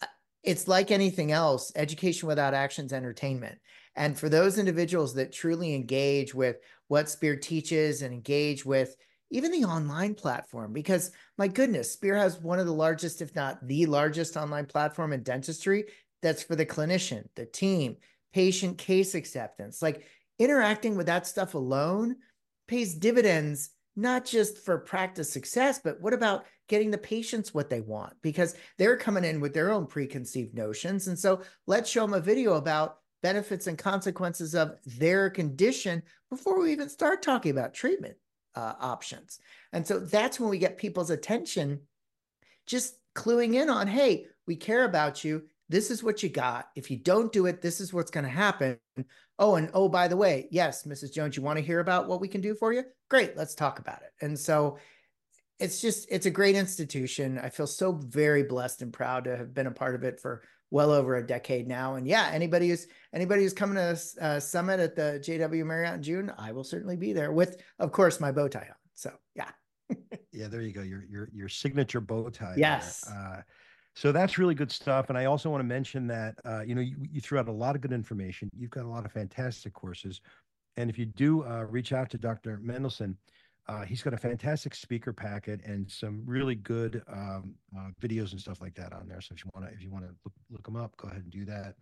uh, 0.00 0.06
it's 0.42 0.68
like 0.68 0.90
anything 0.90 1.32
else 1.32 1.72
education 1.74 2.28
without 2.28 2.54
action 2.54 2.86
is 2.86 2.92
entertainment. 2.92 3.58
And 3.96 4.18
for 4.18 4.28
those 4.28 4.58
individuals 4.58 5.14
that 5.14 5.32
truly 5.32 5.74
engage 5.74 6.34
with 6.34 6.56
what 6.88 7.08
Spear 7.08 7.36
teaches 7.36 8.02
and 8.02 8.14
engage 8.14 8.64
with 8.64 8.94
even 9.30 9.50
the 9.50 9.64
online 9.64 10.14
platform, 10.14 10.72
because 10.72 11.10
my 11.38 11.48
goodness, 11.48 11.92
Spear 11.92 12.16
has 12.16 12.40
one 12.40 12.60
of 12.60 12.66
the 12.66 12.72
largest, 12.72 13.20
if 13.20 13.34
not 13.34 13.66
the 13.66 13.86
largest 13.86 14.36
online 14.36 14.66
platform 14.66 15.12
in 15.12 15.22
dentistry 15.22 15.86
that's 16.22 16.42
for 16.42 16.54
the 16.54 16.66
clinician, 16.66 17.24
the 17.34 17.46
team, 17.46 17.96
patient 18.32 18.78
case 18.78 19.14
acceptance. 19.14 19.82
Like 19.82 20.04
interacting 20.38 20.96
with 20.96 21.06
that 21.06 21.26
stuff 21.26 21.54
alone 21.54 22.16
pays 22.66 22.94
dividends 22.94 23.70
not 23.96 24.24
just 24.24 24.58
for 24.58 24.78
practice 24.78 25.32
success, 25.32 25.80
but 25.82 26.00
what 26.00 26.12
about 26.12 26.46
getting 26.68 26.90
the 26.90 26.98
patients 26.98 27.54
what 27.54 27.70
they 27.70 27.80
want? 27.80 28.12
Because 28.22 28.56
they're 28.76 28.96
coming 28.96 29.24
in 29.24 29.40
with 29.40 29.54
their 29.54 29.70
own 29.70 29.86
preconceived 29.86 30.54
notions. 30.54 31.06
And 31.06 31.18
so 31.18 31.42
let's 31.66 31.88
show 31.88 32.02
them 32.02 32.14
a 32.14 32.20
video 32.20 32.54
about 32.54 32.98
benefits 33.22 33.66
and 33.66 33.78
consequences 33.78 34.54
of 34.54 34.76
their 34.84 35.30
condition 35.30 36.02
before 36.28 36.60
we 36.60 36.72
even 36.72 36.88
start 36.88 37.22
talking 37.22 37.52
about 37.52 37.72
treatment 37.72 38.16
uh, 38.54 38.74
options. 38.80 39.38
And 39.72 39.86
so 39.86 39.98
that's 39.98 40.40
when 40.40 40.50
we 40.50 40.58
get 40.58 40.76
people's 40.76 41.10
attention, 41.10 41.80
just 42.66 42.96
cluing 43.14 43.54
in 43.54 43.70
on, 43.70 43.86
hey, 43.86 44.26
we 44.46 44.56
care 44.56 44.84
about 44.84 45.24
you. 45.24 45.44
This 45.68 45.90
is 45.90 46.02
what 46.02 46.22
you 46.22 46.28
got. 46.28 46.68
If 46.76 46.90
you 46.90 46.96
don't 46.96 47.32
do 47.32 47.46
it, 47.46 47.62
this 47.62 47.80
is 47.80 47.92
what's 47.92 48.10
going 48.10 48.24
to 48.24 48.30
happen. 48.30 48.78
Oh, 49.38 49.56
and 49.56 49.70
oh, 49.74 49.88
by 49.88 50.08
the 50.08 50.16
way, 50.16 50.48
yes, 50.50 50.84
Mrs. 50.84 51.12
Jones, 51.12 51.36
you 51.36 51.42
want 51.42 51.58
to 51.58 51.64
hear 51.64 51.80
about 51.80 52.06
what 52.08 52.20
we 52.20 52.28
can 52.28 52.40
do 52.40 52.54
for 52.54 52.72
you? 52.72 52.84
Great, 53.08 53.36
let's 53.36 53.54
talk 53.54 53.78
about 53.78 54.02
it. 54.02 54.24
And 54.24 54.38
so 54.38 54.78
it's 55.58 55.80
just, 55.80 56.06
it's 56.10 56.26
a 56.26 56.30
great 56.30 56.54
institution. 56.54 57.38
I 57.38 57.48
feel 57.48 57.66
so 57.66 57.92
very 57.92 58.42
blessed 58.42 58.82
and 58.82 58.92
proud 58.92 59.24
to 59.24 59.36
have 59.36 59.54
been 59.54 59.66
a 59.66 59.72
part 59.72 59.94
of 59.94 60.04
it 60.04 60.20
for 60.20 60.42
well 60.70 60.90
over 60.90 61.16
a 61.16 61.26
decade 61.26 61.68
now. 61.68 61.94
And 61.94 62.06
yeah, 62.06 62.30
anybody 62.32 62.68
who's 62.68 62.88
anybody 63.12 63.42
who's 63.42 63.52
coming 63.52 63.76
to 63.76 63.98
a 64.20 64.24
uh, 64.24 64.40
summit 64.40 64.80
at 64.80 64.96
the 64.96 65.20
JW 65.22 65.64
Marriott 65.64 65.94
in 65.94 66.02
June, 66.02 66.32
I 66.36 66.52
will 66.52 66.64
certainly 66.64 66.96
be 66.96 67.12
there 67.12 67.32
with, 67.32 67.62
of 67.78 67.92
course, 67.92 68.20
my 68.20 68.32
bow 68.32 68.48
tie 68.48 68.66
on. 68.68 68.76
So 68.94 69.12
yeah. 69.36 69.50
yeah, 70.32 70.48
there 70.48 70.62
you 70.62 70.72
go. 70.72 70.82
Your 70.82 71.04
your 71.08 71.28
your 71.32 71.48
signature 71.48 72.00
bow 72.00 72.28
tie. 72.30 72.54
Yes. 72.56 73.08
Uh, 73.08 73.42
so 73.94 74.12
that's 74.12 74.38
really 74.38 74.54
good 74.54 74.72
stuff. 74.72 75.08
And 75.08 75.16
I 75.16 75.26
also 75.26 75.50
want 75.50 75.60
to 75.60 75.66
mention 75.66 76.06
that 76.08 76.34
uh, 76.44 76.62
you 76.62 76.74
know 76.74 76.80
you, 76.80 76.96
you 77.10 77.20
threw 77.20 77.38
out 77.38 77.48
a 77.48 77.52
lot 77.52 77.74
of 77.74 77.80
good 77.80 77.92
information. 77.92 78.50
You've 78.56 78.70
got 78.70 78.84
a 78.84 78.88
lot 78.88 79.04
of 79.04 79.12
fantastic 79.12 79.72
courses, 79.72 80.20
and 80.76 80.90
if 80.90 80.98
you 80.98 81.06
do 81.06 81.44
uh, 81.44 81.64
reach 81.68 81.92
out 81.92 82.10
to 82.10 82.18
Dr. 82.18 82.60
Mendelson, 82.64 83.16
uh, 83.66 83.82
he's 83.82 84.02
got 84.02 84.12
a 84.12 84.18
fantastic 84.18 84.74
speaker 84.74 85.12
packet 85.12 85.60
and 85.64 85.90
some 85.90 86.22
really 86.26 86.54
good 86.54 87.02
um, 87.10 87.54
uh, 87.76 87.88
videos 88.00 88.32
and 88.32 88.40
stuff 88.40 88.60
like 88.60 88.74
that 88.74 88.92
on 88.92 89.08
there. 89.08 89.20
So 89.20 89.34
if 89.34 89.44
you 89.44 89.50
want 89.54 89.66
to, 89.66 89.74
if 89.74 89.82
you 89.82 89.90
want 89.90 90.04
to 90.04 90.10
look, 90.24 90.34
look 90.50 90.64
them 90.64 90.76
up, 90.76 90.94
go 90.96 91.08
ahead 91.08 91.22
and 91.22 91.30
do 91.30 91.44
that. 91.46 91.74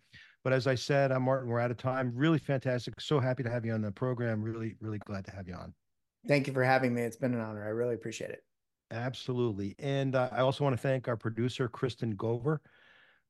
But 0.44 0.52
as 0.52 0.66
I 0.66 0.74
said, 0.74 1.10
I'm 1.10 1.22
Martin. 1.22 1.48
We're 1.48 1.60
out 1.60 1.70
of 1.70 1.78
time. 1.78 2.12
Really 2.14 2.38
fantastic. 2.38 3.00
So 3.00 3.18
happy 3.18 3.42
to 3.42 3.50
have 3.50 3.64
you 3.64 3.72
on 3.72 3.82
the 3.82 3.90
program. 3.90 4.42
Really, 4.42 4.76
really 4.80 4.98
glad 4.98 5.24
to 5.26 5.32
have 5.32 5.48
you 5.48 5.54
on. 5.54 5.74
Thank 6.28 6.46
you 6.46 6.52
for 6.52 6.62
having 6.62 6.94
me. 6.94 7.02
It's 7.02 7.16
been 7.16 7.34
an 7.34 7.40
honor. 7.40 7.64
I 7.64 7.70
really 7.70 7.94
appreciate 7.94 8.30
it. 8.30 8.44
Absolutely. 8.92 9.74
And 9.78 10.14
uh, 10.14 10.28
I 10.30 10.40
also 10.40 10.62
want 10.62 10.76
to 10.76 10.82
thank 10.82 11.08
our 11.08 11.16
producer, 11.16 11.66
Kristen 11.66 12.14
Gover. 12.14 12.58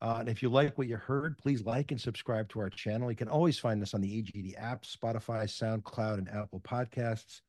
Uh, 0.01 0.16
and 0.18 0.29
if 0.29 0.42
you 0.42 0.48
like 0.48 0.77
what 0.77 0.88
you 0.88 0.96
heard, 0.96 1.38
please 1.38 1.64
like 1.64 1.92
and 1.92 2.01
subscribe 2.01 2.48
to 2.48 2.59
our 2.59 2.68
channel. 2.68 3.09
You 3.09 3.16
can 3.16 3.29
always 3.29 3.61
find 3.61 3.81
us 3.81 3.94
on 3.94 4.01
the 4.01 4.09
AGD 4.09 4.61
app, 4.61 4.83
Spotify, 4.83 5.44
SoundCloud, 5.44 6.18
and 6.18 6.29
Apple 6.29 6.61
Podcasts. 6.61 7.42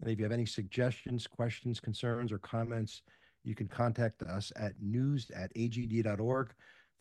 And 0.00 0.08
if 0.08 0.18
you 0.18 0.24
have 0.24 0.32
any 0.32 0.46
suggestions, 0.46 1.26
questions, 1.26 1.80
concerns, 1.80 2.30
or 2.30 2.38
comments, 2.38 3.02
you 3.42 3.56
can 3.56 3.66
contact 3.66 4.22
us 4.22 4.52
at 4.54 4.74
news 4.80 5.28
at 5.34 5.52
agd.org. 5.54 6.52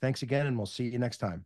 Thanks 0.01 0.23
again, 0.23 0.47
and 0.47 0.57
we'll 0.57 0.65
see 0.65 0.85
you 0.85 0.97
next 0.97 1.17
time. 1.17 1.45